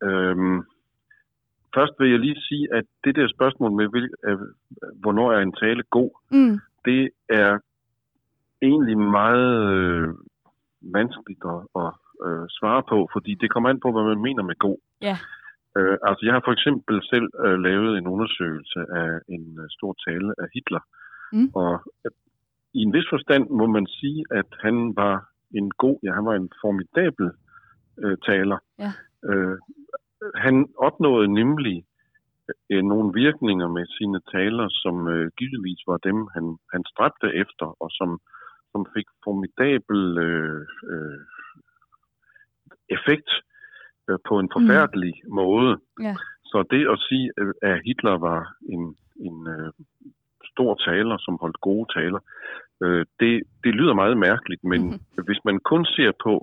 [0.03, 0.59] Øhm,
[1.75, 4.39] først vil jeg lige sige, at det der spørgsmål med, hvil, øh,
[5.01, 6.59] hvornår er en tale god, Mm.
[6.85, 7.59] det er
[8.63, 10.09] egentlig meget øh,
[10.81, 11.93] vanskeligt at, at
[12.27, 14.77] øh, svare på, fordi det kommer an på, hvad man mener med god.
[15.01, 15.19] Ja.
[15.79, 19.93] Øh, altså, jeg har for eksempel selv øh, lavet en undersøgelse af en øh, stor
[20.07, 20.85] tale af Hitler,
[21.33, 21.51] Mm.
[21.55, 21.73] og
[22.05, 22.11] øh,
[22.75, 25.15] i en vis forstand må man sige, at han var
[25.55, 27.31] en god, ja, han var en formidabel
[28.03, 28.59] øh, taler.
[28.79, 28.93] Ja.
[29.29, 29.59] Øh,
[30.35, 31.85] han opnåede nemlig
[32.71, 37.67] øh, nogle virkninger med sine taler, som øh, givetvis var dem, han, han stræbte efter,
[37.83, 38.21] og som,
[38.73, 41.21] som fik formidabel øh, øh,
[42.97, 43.50] effekt øh,
[44.29, 45.35] på en forfærdelig mm.
[45.35, 45.79] måde.
[46.01, 46.15] Ja.
[46.45, 48.41] Så det at sige, øh, at Hitler var
[48.75, 48.97] en,
[49.27, 49.73] en øh,
[50.53, 52.21] stor taler, som holdt gode taler,
[52.85, 55.25] øh, det, det lyder meget mærkeligt, men mm-hmm.
[55.29, 56.35] hvis man kun ser på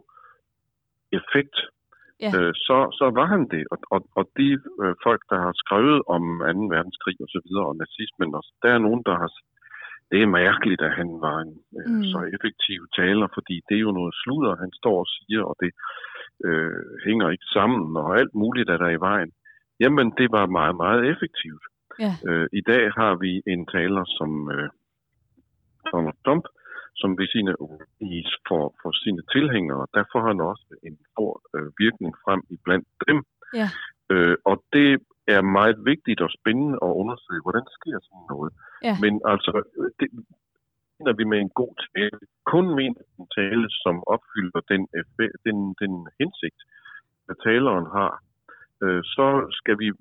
[1.12, 1.58] effekt,
[2.26, 2.32] Ja.
[2.38, 3.64] øh, så, så var han det.
[3.72, 4.48] Og, og, og de
[4.84, 6.76] øh, folk, der har skrevet om 2.
[6.76, 9.30] verdenskrig og så videre, og nazismen, også, der er nogen, der har
[10.12, 11.96] det er mærkeligt, at han var en øh, Mm.
[11.98, 12.04] mm.
[12.12, 15.72] så effektiv taler, fordi det er jo noget sludder, han står og siger, og det
[16.46, 19.32] øh, hænger ikke sammen, og alt muligt er der i vejen.
[19.80, 21.64] Jamen, det var meget, meget effektivt.
[22.00, 22.14] Ja.
[22.28, 24.70] Øh, I dag har vi en taler som øh,
[25.94, 26.46] Donald Trump,
[26.96, 27.54] som ved sine
[28.02, 32.58] is for, for sine tilhængere, der får han også en stor øh, virkning frem i
[32.66, 33.18] blandt dem.
[33.60, 33.68] Ja.
[34.12, 34.90] Øh, og det
[35.28, 38.52] er meget vigtigt og spændende at undersøge, hvordan sker sådan noget.
[38.88, 38.96] Ja.
[39.04, 39.52] Men altså,
[40.00, 40.08] det
[41.00, 44.82] mener vi med en god tale, kun mener en tale, som opfylder den,
[45.46, 46.60] den, den hensigt,
[47.30, 48.24] at taleren har,
[48.84, 49.28] øh, så
[49.60, 49.92] skal vi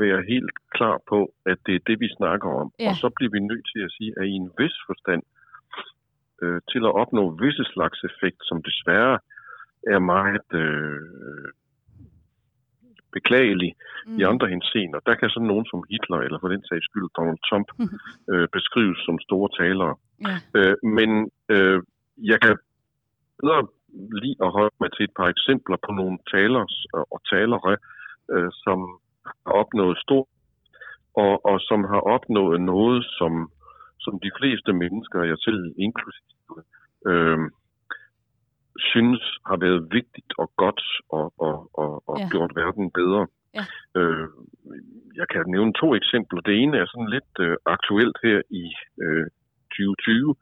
[0.00, 2.68] være helt klar på, at det er det, vi snakker om.
[2.80, 2.90] Ja.
[2.90, 5.22] Og så bliver vi nødt til at sige, at i en vis forstand,
[6.42, 9.18] øh, til at opnå visse slags effekt, som desværre
[9.94, 11.48] er meget øh,
[13.12, 13.70] beklagelig
[14.06, 14.18] mm.
[14.18, 14.98] i andre henseender.
[15.08, 17.68] Der kan sådan nogen som Hitler, eller for den sags skyld Donald Trump,
[18.32, 19.94] øh, beskrives som store talere.
[20.28, 20.36] Ja.
[20.58, 21.10] Øh, men
[21.54, 21.78] øh,
[22.30, 22.56] jeg kan
[23.40, 23.62] bedre
[24.22, 27.76] lige at holde mig til et par eksempler på nogle talers øh, og talere,
[28.32, 28.78] øh, som
[29.46, 30.28] har opnået stort,
[31.24, 33.32] og, og som har opnået noget, som,
[34.04, 36.56] som de fleste mennesker, jeg selv inklusive,
[37.10, 37.38] øh,
[38.78, 42.28] synes har været vigtigt og godt og, og, og, og Ja.
[42.30, 43.26] gjort verden bedre.
[43.58, 43.64] Ja.
[44.00, 44.28] Øh,
[45.16, 46.40] jeg kan nævne to eksempler.
[46.40, 48.64] Det ene er sådan lidt øh, aktuelt her i
[49.04, 49.26] øh,
[49.70, 50.34] 2020,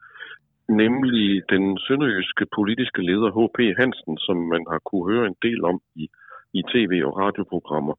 [0.69, 3.59] nemlig den sønderjyske politiske leder H.P.
[3.79, 6.09] Hansen, som man har kunne høre en del om i,
[6.53, 7.95] i tv- og radioprogrammer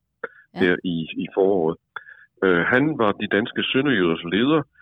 [0.54, 0.60] Ja.
[0.60, 0.66] ja.
[0.66, 1.76] her i, i foråret.
[2.44, 4.81] Øh, han var de danske sønderjyders leder, øh,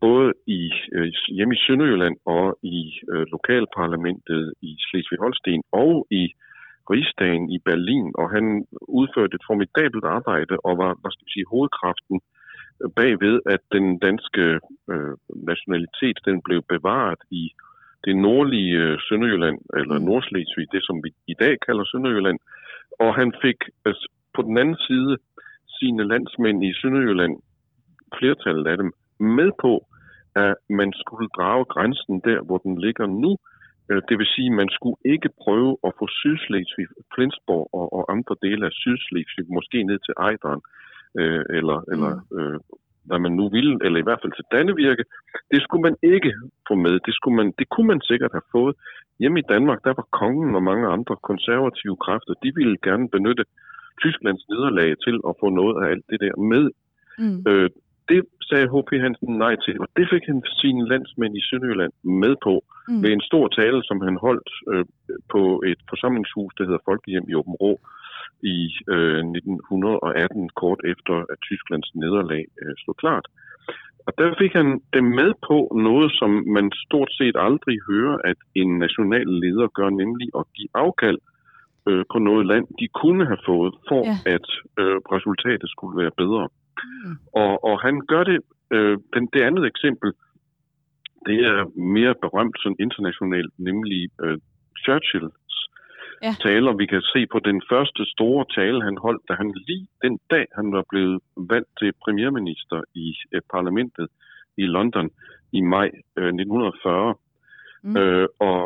[0.00, 2.78] både i øh, hjemme i Sønderjylland og i
[3.12, 6.22] øh, lokalparlamentet i Slesvig-Holsten og i
[6.90, 8.66] Rigsdagen i Berlin, og han
[9.00, 12.20] udførte et formidabelt arbejde og var, hvad skal vi sige, hovedkraften
[12.96, 14.44] bagved, at den danske
[14.90, 15.14] øh,
[15.50, 17.44] nationalitet den blev bevaret i
[18.04, 20.04] det nordlige øh, Sønderjylland, eller Mm.
[20.04, 22.38] Nordslesvig, det som vi i dag kalder Sønderjylland.
[22.98, 25.16] Og han fik altså, på den anden side
[25.78, 27.34] sine landsmænd i Sønderjylland,
[28.18, 29.86] flertallet af dem, med på,
[30.36, 33.36] at man skulle drage grænsen der, hvor den ligger nu.
[33.90, 38.12] Øh, Det vil sige, at man skulle ikke prøve at få Sydslesvig, Flensborg og, og
[38.14, 40.60] andre dele af Sydslesvig, måske ned til Ejderen,
[41.20, 41.92] øh, eller, mm.
[41.92, 42.58] eller øh,
[43.08, 45.04] hvad man nu ville, eller i hvert fald til Dannevirke.
[45.52, 46.32] Det skulle man ikke
[46.68, 46.94] få med.
[47.06, 48.74] Det, skulle man, det kunne man sikkert have fået.
[49.20, 53.44] Hjemme i Danmark, der var kongen og mange andre konservative kræfter, de ville gerne benytte
[54.02, 56.64] Tysklands nederlag til at få noget af alt det der med.
[57.18, 57.38] Mm.
[57.48, 57.70] Øh,
[58.08, 58.90] det sagde H.P.
[59.04, 61.92] Hansen nej til, og det fik han sine landsmænd i Sønderjylland
[62.22, 62.54] med på
[62.90, 63.02] Mm.
[63.02, 64.84] ved en stor tale, som han holdt øh,
[65.32, 67.72] på et forsamlingshus, der hedder Folkehjem i Åben Rå
[68.42, 68.58] i
[68.94, 73.26] øh, 1918, kort efter at Tysklands nederlag øh, stod klart.
[74.06, 75.56] Og der fik han dem med på
[75.88, 80.68] noget, som man stort set aldrig hører, at en national leder gør, nemlig at give
[80.74, 81.18] afkald
[81.88, 84.16] øh, på noget land, de kunne have fået, for Ja.
[84.26, 84.34] ja.
[84.36, 84.46] at
[84.80, 86.44] øh, resultatet skulle være bedre.
[86.48, 86.67] Mm.
[87.32, 90.12] Og, og han gør det, øh, den, det andet eksempel,
[91.26, 94.38] det er mere berømt sådan internationalt, nemlig øh,
[94.84, 95.34] Churchills
[96.22, 96.34] Ja.
[96.46, 96.72] taler.
[96.72, 100.46] Vi kan se på den første store tale, han holdt, da han lige den dag,
[100.54, 104.08] han var blevet valgt til premierminister i øh, parlamentet
[104.56, 105.10] i London
[105.52, 107.14] i maj øh, 1940.
[107.82, 107.96] Mm.
[107.96, 108.58] Øh, og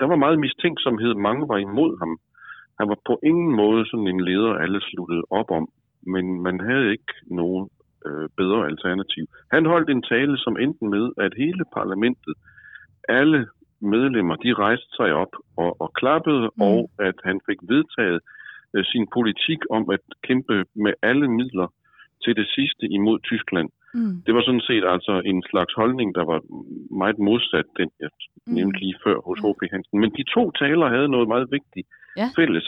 [0.00, 1.14] der var meget mistænksomhed.
[1.14, 2.18] Mange var imod ham.
[2.78, 5.68] Han var på ingen måde sådan en leder, alle sluttede op om.
[6.06, 7.68] Men man havde ikke nogen
[8.06, 9.24] øh, bedre alternativ.
[9.54, 12.34] Han holdt en tale, som endte med, at hele parlamentet,
[13.08, 13.46] alle
[13.80, 16.62] medlemmer, de rejste sig op og, og klappede, Mm.
[16.62, 18.20] og at han fik vedtaget
[18.74, 21.68] øh, sin politik om at kæmpe med alle midler
[22.24, 23.68] til det sidste imod Tyskland.
[23.94, 24.14] Mm.
[24.26, 26.40] Det var sådan set altså en slags holdning, der var
[27.02, 28.10] meget modsat den, jeg
[28.46, 28.54] Mm.
[28.54, 29.38] nævnte lige før hos.
[29.44, 29.62] H.P.
[29.72, 30.00] Hansen.
[30.00, 32.28] Men de to taler havde noget meget vigtigt Ja.
[32.38, 32.66] fælles,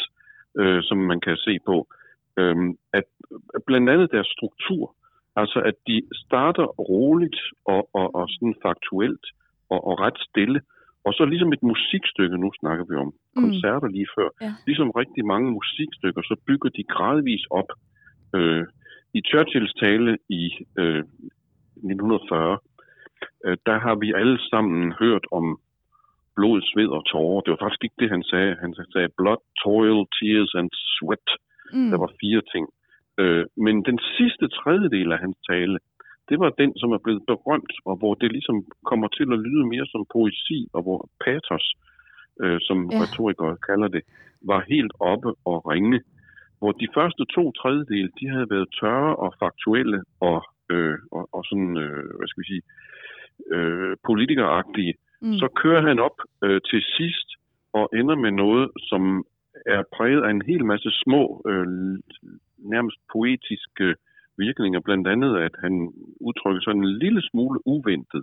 [0.60, 1.76] øh, som man kan se på.
[2.38, 3.04] Øhm, at
[3.66, 4.94] blandt andet deres struktur,
[5.36, 9.24] altså at de starter roligt og, og, og sådan faktuelt
[9.70, 10.60] og, og ret stille,
[11.06, 13.42] og så ligesom et musikstykke, nu snakker vi om Mm.
[13.44, 14.52] koncerter lige før, Ja.
[14.66, 17.70] ligesom rigtig mange musikstykker, så bygger de gradvis op.
[18.36, 18.64] Øh,
[19.14, 20.42] I Churchills tale i
[20.78, 21.02] øh,
[21.76, 22.58] 1940,
[23.44, 25.44] øh, der har vi alle sammen hørt om
[26.36, 27.40] blod, sved og tårer.
[27.40, 28.56] Det var faktisk ikke det, han sagde.
[28.60, 31.28] Han sagde blood, toil, tears and sweat.
[31.72, 31.90] Mm.
[31.90, 32.66] Der var fire ting.
[33.20, 35.78] Øh, men den sidste tredjedel af hans tale,
[36.28, 38.56] det var den, som er blevet berømt, og hvor det ligesom
[38.90, 41.66] kommer til at lyde mere som poesi, og hvor patos,
[42.42, 42.96] øh, som Ja.
[43.02, 44.02] retorikere kalder det,
[44.50, 46.00] var helt oppe og ringe.
[46.58, 50.40] Hvor de første to tredjedele, de havde været tørre og faktuelle og,
[50.70, 52.62] øh, og, og sådan, øh, hvad skal vi sige,
[53.54, 54.94] øh, politikeragtige.
[55.22, 55.32] Mm.
[55.32, 57.28] Så kører han op øh, til sidst
[57.72, 59.24] og ender med noget, som
[59.66, 61.66] er præget af en hel masse små, øh,
[62.58, 63.94] nærmest poetiske
[64.38, 64.80] virkninger.
[64.80, 65.74] Blandt andet, at han
[66.26, 68.22] udtrykker sådan en lille smule uventet.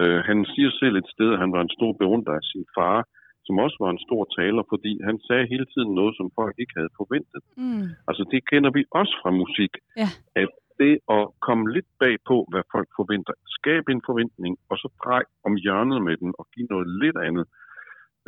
[0.00, 2.98] Øh, han siger selv et sted, at han var en stor beundrer af sin far,
[3.46, 6.76] som også var en stor taler, fordi han sagde hele tiden noget, som folk ikke
[6.76, 7.42] havde forventet.
[7.56, 7.86] Mm.
[8.08, 9.72] Altså det kender vi også fra musik.
[10.02, 10.08] Ja.
[10.42, 10.50] At
[10.80, 15.22] det at komme lidt bag på, hvad folk forventer, skabe en forventning, og så drej
[15.46, 17.46] om hjørnet med den og give noget lidt andet.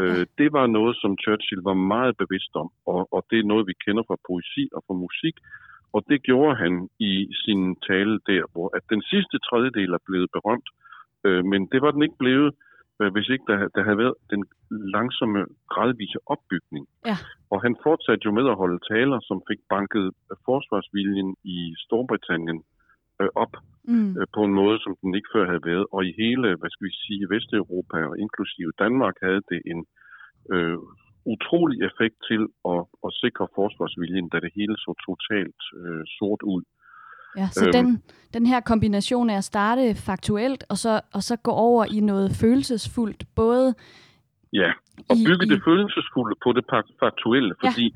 [0.01, 3.67] Øh, det var noget, som Churchill var meget bevidst om, og, og det er noget,
[3.67, 5.37] vi kender fra poesi og fra musik.
[5.93, 7.13] Og det gjorde han i
[7.45, 10.69] sin tale der, hvor at den sidste tredjedel er blevet berømt,
[11.25, 12.55] øh, men det var den ikke blevet,
[13.01, 16.85] øh, hvis ikke der, der havde været den langsomme, gradvise opbygning.
[17.07, 17.17] Ja.
[17.53, 20.07] Og han fortsatte jo med at holde taler, som fik banket
[20.45, 22.63] forsvarsviljen i Storbritannien
[23.23, 23.55] øh, op
[23.95, 24.11] Mm.
[24.19, 25.87] øh, på en måde, som den ikke før havde været.
[25.95, 29.81] Og i hele, hvad skal vi sige, Vesteuropa og inklusive Danmark havde det en
[30.55, 30.79] øh,
[31.35, 32.43] utrolig effekt til
[32.73, 36.63] at, at sikre forsvarsviljen, da det hele så totalt øh, sort ud.
[37.41, 37.73] Ja, så Øhm.
[37.77, 37.87] den,
[38.37, 42.29] den her kombination af at starte faktuelt, og så, og så gå over i noget
[42.41, 43.75] følelsesfuldt, både
[44.53, 44.71] Ja,
[45.11, 46.65] og i, bygge i, det følelsesfulde på det
[47.03, 47.69] faktuelle, Ja.
[47.69, 47.87] fordi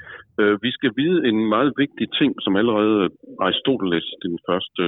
[0.40, 2.98] øh, vi skal vide en meget vigtig ting, som allerede
[3.44, 4.84] Aristoteles, den første,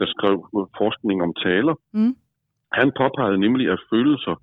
[0.00, 0.34] der skrev
[0.82, 2.14] forskning om taler, Mm.
[2.78, 4.34] han påpegede nemlig, at følelser,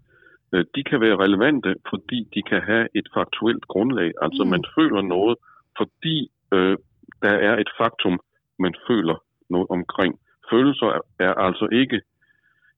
[0.54, 4.10] øh, de kan være relevante, fordi de kan have et faktuelt grundlag.
[4.22, 4.50] Altså Mm.
[4.50, 5.36] man føler noget,
[5.80, 6.18] fordi
[6.56, 6.78] øh,
[7.26, 8.20] der er et faktum,
[8.60, 9.18] man føler
[9.50, 10.14] noget omkring.
[10.54, 12.02] følelser er, er altså ikke,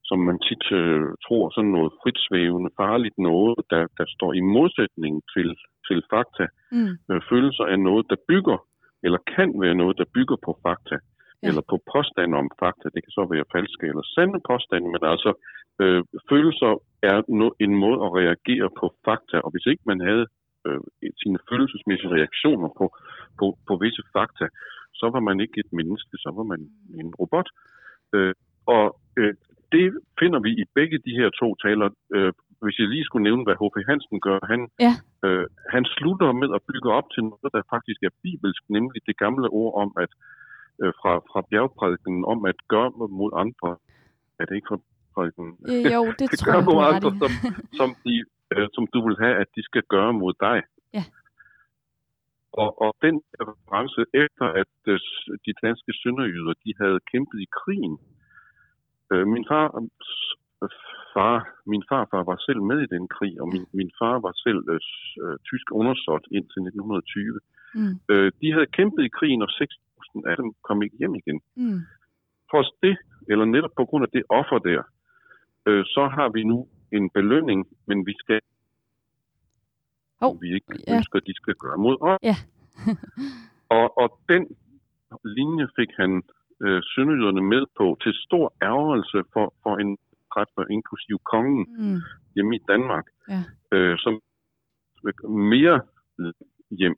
[0.09, 5.13] som man tit øh, tror, sådan noget fritsvævende, farligt noget, der, der står i modsætning
[5.33, 5.49] til,
[5.87, 6.45] til fakta.
[6.71, 6.93] Mm.
[7.11, 8.57] Øh, følelser er noget, der bygger,
[9.03, 10.97] eller kan være noget, der bygger på fakta,
[11.43, 11.47] Ja.
[11.47, 12.85] eller på påstande om fakta.
[12.95, 15.31] Det kan så være falske eller sande påstande, men altså,
[15.81, 16.71] øh, følelser
[17.11, 20.25] er no, en måde at reagere på fakta, og hvis ikke man havde
[20.67, 20.79] øh,
[21.21, 22.85] sine følelsesmæssige reaktioner på,
[23.39, 24.45] på, på visse fakta,
[24.99, 26.61] så var man ikke et menneske, så var man
[27.01, 27.49] en robot.
[28.15, 28.33] Øh,
[28.75, 28.85] og
[29.19, 29.33] øh,
[29.75, 29.85] det
[30.19, 31.87] finder vi i begge de her to taler.
[32.15, 32.33] Øh,
[32.63, 33.77] hvis jeg lige skulle nævne, hvad H.P.
[33.89, 34.93] Hansen gør, han, Ja.
[35.25, 39.17] øh, han slutter med at bygge op til noget, der faktisk er bibelsk, nemlig det
[39.23, 40.11] gamle ord om, at
[40.83, 43.69] øh, fra, fra bjergprædiken om at gøre mod andre.
[44.39, 44.79] Er det ikke fra
[45.15, 45.47] prædiken?
[45.95, 47.31] Jo, det tror gør jeg, mod andre, som,
[47.79, 48.15] som, de,
[48.53, 50.57] øh, som du vil have, at de skal gøre mod dig.
[50.97, 51.03] Ja.
[52.61, 53.15] Og, og den
[53.49, 54.99] reference efter, at øh,
[55.45, 57.95] de danske sønderjyder, de havde kæmpet i krigen.
[59.11, 59.65] Øh, min far,
[60.63, 60.69] øh,
[61.13, 61.35] far,
[61.71, 64.79] min farfar var selv med i den krig, og min, min far var selv øh,
[65.23, 67.39] øh, tysk undersåt indtil 1920.
[67.75, 67.95] Mm.
[68.11, 69.51] Øh, de havde kæmpet i krigen, og
[70.15, 71.41] 6.000 af dem kom ikke hjem igen.
[71.55, 71.79] Mm.
[72.51, 72.97] Trods det,
[73.29, 74.81] eller netop på grund af det offer der,
[75.65, 78.39] øh, så har vi nu en belønning, men vi skal
[80.21, 80.95] Hov, vi ikke ja.
[80.95, 82.17] ønsker, de skal gøre mod os.
[82.23, 82.35] Ja.
[83.77, 84.47] og, og den
[85.23, 86.23] linje fik han
[86.63, 89.97] øh, sønderjyderne med på til stor ærgelse for, for en
[90.33, 91.99] kræfter, inklusiv kongen Mm.
[92.35, 93.41] hjemme i Danmark, Ja.
[93.71, 94.13] øh, som
[95.29, 95.81] mere
[96.71, 96.95] hjem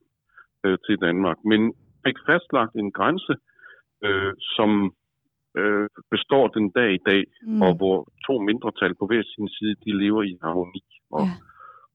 [0.64, 1.74] øh, til Danmark, men
[2.06, 3.34] fik fastlagt en grænse,
[4.06, 4.70] øh, som
[5.60, 7.62] øh, består den dag i dag, Mm.
[7.62, 7.98] og hvor
[8.28, 11.32] to mindretal på hver sin side, de lever i harmoni og Ja.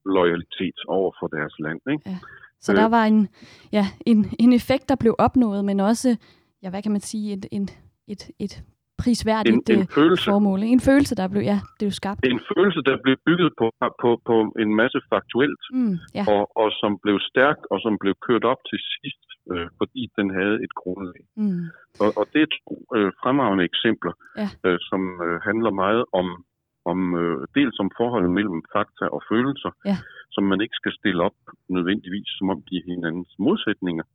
[0.05, 1.81] loyalitet over for deres land.
[1.93, 2.17] Ikke?
[2.61, 3.27] Så der var en,
[3.71, 6.17] ja, en, en effekt, der blev opnået, men også,
[6.63, 7.63] ja, hvad kan man sige, et, en,
[8.07, 8.63] et, et
[9.03, 10.59] prisværdigt En, en øh, følelse, formål.
[10.75, 12.19] En følelse, der blev, ja, det blev skabt.
[12.33, 13.65] en følelse, der blev bygget på,
[14.03, 18.13] på, på en masse faktuelt, Mm, ja, og, og som blev stærk, og som blev
[18.27, 21.21] kørt op til sidst, øh, fordi den havde et grundlag.
[21.43, 21.63] mm,
[22.03, 24.47] Og, og det er to øh, fremragende eksempler, Ja.
[24.65, 26.27] øh, som øh, handler meget om,
[26.91, 29.97] om øh, dels om forholdet mellem fakta og følelser, Ja.
[30.35, 31.37] som man ikke skal stille op
[31.75, 34.05] nødvendigvis, som om de er hinandens modsætninger.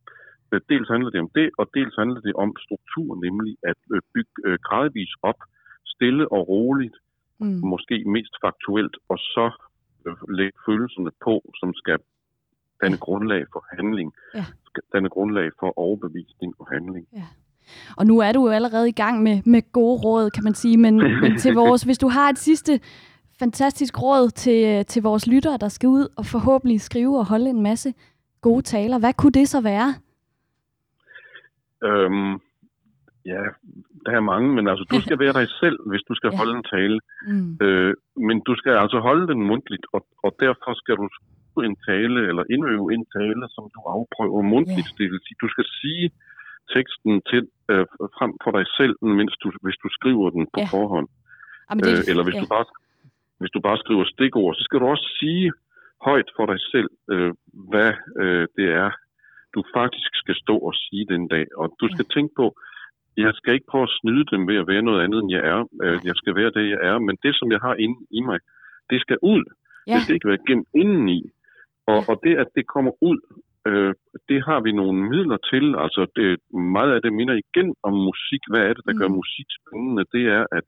[0.53, 4.01] Øh, Dels handler det om det, og dels handler det om struktur, nemlig at øh,
[4.13, 5.39] bygge øh, gradvis op,
[5.93, 6.95] stille og roligt,
[7.39, 9.45] mm, måske mest faktuelt, og så
[10.39, 11.97] lægge følelserne på, som skal
[12.81, 14.45] danne grundlag for handling, Ja.
[14.93, 17.07] danne grundlag for overbevisning og handling.
[17.97, 20.77] Og nu er du jo allerede i gang med, med gode råd, kan man sige,
[20.77, 22.79] men, men til vores, hvis du har et sidste
[23.39, 27.61] fantastisk råd til, til vores lyttere, der skal ud og forhåbentlig skrive og holde en
[27.61, 27.93] masse
[28.41, 29.93] gode taler, hvad kunne det så være?
[31.87, 32.33] Øhm,
[33.33, 33.43] ja,
[34.05, 36.37] der er mange, men altså, du skal være dig selv, hvis du skal Ja.
[36.39, 36.97] holde en tale.
[37.31, 37.93] Mm, Øh,
[38.27, 41.07] men du skal altså holde den mundtligt, og, og derfor skal du
[41.69, 44.89] en tale, eller indøve en tale, som du afprøver mundtligt.
[44.91, 44.95] Ja.
[44.99, 46.05] Det vil sige, du skal sige
[46.75, 47.85] teksten til øh,
[48.17, 50.67] frem for dig selv, mens du, hvis du skriver den på Ja.
[50.75, 51.07] forhånd.
[51.69, 52.65] ah, men det, Øh, eller hvis, ja, du bare,
[53.39, 55.51] hvis du bare skriver stikord, så skal du også sige
[56.07, 57.31] højt for dig selv, øh,
[57.71, 58.89] hvad øh, det er,
[59.55, 61.45] du faktisk skal stå og sige den dag.
[61.57, 62.45] Og du skal tænke på,
[63.17, 65.59] jeg skal ikke prøve at snyde dem ved at være noget andet, end jeg er.
[65.83, 66.97] Øh, jeg skal være det, jeg er.
[67.07, 68.39] Men det, som jeg har inde i mig,
[68.89, 69.43] det skal ud.
[69.87, 71.19] ja, Det skal ikke være gemt indeni.
[71.87, 73.19] Og, og det, at det kommer ud,
[73.67, 73.93] øh,
[74.29, 75.65] det har vi nogle midler til.
[75.83, 76.25] Altså, det,
[76.75, 78.41] meget af det minder igen om musik.
[78.51, 78.99] Hvad er det, der Mm.
[78.99, 80.03] gør musik spændende?
[80.15, 80.65] Det er, at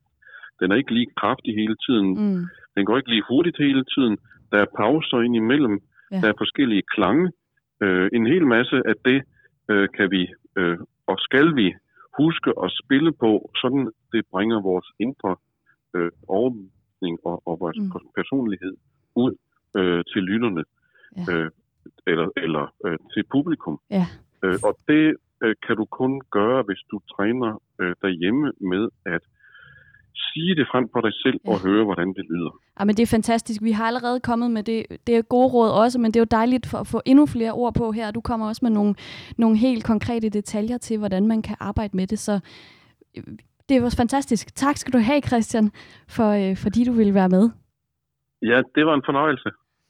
[0.60, 2.08] den er ikke lige kraftig hele tiden.
[2.22, 2.44] mm,
[2.76, 4.18] Den går ikke lige hurtigt hele tiden.
[4.52, 5.76] Der er pauser indimellem.
[6.12, 6.18] Ja.
[6.22, 7.32] Der er forskellige klange.
[7.84, 9.24] Øh, en hel masse af det
[9.70, 11.74] øh, kan vi øh, og skal vi
[12.18, 15.36] huske at spille på, sådan det bringer vores indre
[15.96, 17.92] øh, overbevisning og, og vores Mm.
[18.16, 18.74] personlighed
[19.16, 19.34] ud
[19.78, 20.64] øh, til lytterne
[21.18, 21.34] Ja.
[21.34, 21.52] øh,
[22.08, 23.80] eller, eller øh, til publikum.
[23.92, 24.06] Ja.
[24.44, 29.22] Øh, og det øh, kan du kun gøre, hvis du træner øh, derhjemme med at
[30.36, 31.50] sige det frem for dig selv Ja.
[31.52, 32.52] og høre, hvordan det lyder.
[32.78, 33.62] Ah, men det er fantastisk.
[33.62, 36.28] Vi har allerede kommet med det, det er gode råd også, men det er jo
[36.40, 38.12] dejligt for at få endnu flere ord på her.
[38.12, 38.96] Du kommer også med nogle,
[39.38, 42.20] nogle helt konkrete detaljer til, hvordan man kan arbejde med det.
[42.20, 42.40] Så
[43.18, 43.24] øh,
[43.70, 44.56] det var fantastisk.
[44.56, 45.72] Tak skal du have, Christian,
[46.08, 47.50] for, øh, fordi du ville være med.
[48.42, 49.50] Ja, det var en fornøjelse.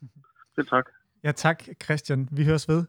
[0.55, 0.85] Selv tak.
[1.23, 2.29] Ja, tak, Christian.
[2.31, 2.83] Vi høres ved.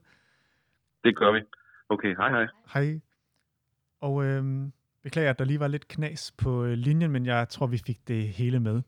[1.05, 1.41] Det gør vi.
[1.89, 2.47] Okay, hej hej.
[2.75, 3.01] Hej.
[4.01, 4.73] Og øhm,
[5.07, 8.09] beklager, at der lige var lidt knas på øh, linjen, men jeg tror, vi fik
[8.09, 8.83] det hele med.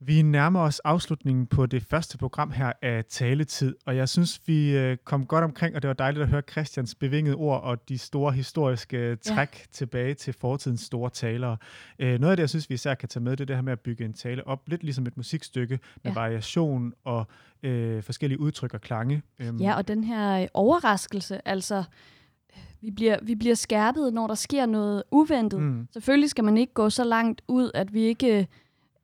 [0.00, 4.76] Vi nærmer os afslutningen på det første program her af Taletid, og jeg synes, vi
[4.76, 7.98] øh, kom godt omkring, og det var dejligt at høre Christians bevingede ord og de
[7.98, 9.64] store historiske træk ja.
[9.72, 11.56] tilbage til fortidens store talere.
[11.98, 13.62] Øh, noget af det, jeg synes, vi især kan tage med, det er det her
[13.62, 16.20] med at bygge en tale op, lidt ligesom et musikstykke med ja.
[16.20, 17.26] variation og
[17.62, 19.22] øh, forskellige udtryk og klange.
[19.38, 19.56] Øhm.
[19.56, 21.84] Ja, og den her overraskelse, altså
[22.80, 25.60] vi bliver, vi bliver skærpet, når der sker noget uventet.
[25.60, 25.88] Mm.
[25.92, 28.48] Selvfølgelig skal man ikke gå så langt ud, at vi ikke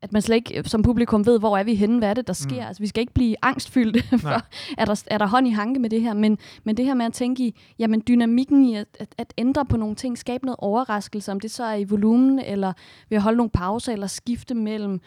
[0.05, 2.32] at man slet ikke som publikum ved, hvor er vi henne, hvad er det, der
[2.32, 2.61] sker.
[2.61, 2.66] Mm.
[2.66, 4.40] Altså, vi skal ikke blive angstfyldte, for
[4.78, 7.07] er der, er der hånd i hanke med det her, men, men det her med
[7.07, 10.57] at tænke i, jamen dynamikken i at, at, at ændre på nogle ting, skabe noget
[10.59, 12.72] overraskelse, om det så er i volumen, eller
[13.09, 15.01] ved at holde nogle pauser, eller skifte mellem,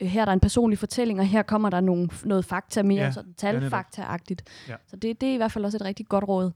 [0.00, 3.04] øh, her er der en personlig fortælling, og her kommer der nogle, noget fakta mere,
[3.04, 4.42] ja, sådan talfakta-agtigt.
[4.68, 4.74] Ja.
[4.86, 6.50] Så det, det er i hvert fald også et rigtig godt råd.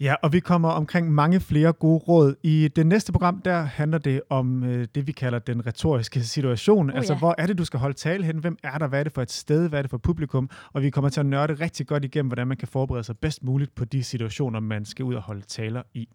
[0.00, 2.34] Ja, og vi kommer omkring mange flere gode råd.
[2.42, 6.90] I det næste program, der handler det om øh, det, vi kalder den retoriske situation.
[6.90, 7.18] Oh, altså, ja.
[7.18, 8.38] hvor er det, du skal holde tale hen?
[8.38, 8.86] Hvem er der?
[8.86, 9.68] Hvad er det for et sted?
[9.68, 10.50] Hvad er det for publikum?
[10.72, 13.44] Og vi kommer til at nørde rigtig godt igennem, hvordan man kan forberede sig bedst
[13.44, 16.08] muligt på de situationer, man skal ud og holde taler i.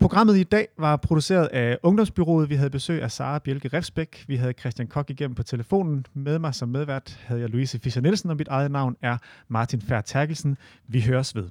[0.00, 2.50] Programmet i dag var produceret af Ungdomsbyrået.
[2.50, 4.24] Vi havde besøg af Sara Bjelke Refsbæk.
[4.28, 6.06] Vi havde Christian Kok igennem på telefonen.
[6.14, 9.16] Med mig som medvært havde jeg Louise Fischer Nielsen, og mit eget navn er
[9.48, 10.56] Martin Fær Terkelsen.
[10.88, 11.48] Vi høres ved.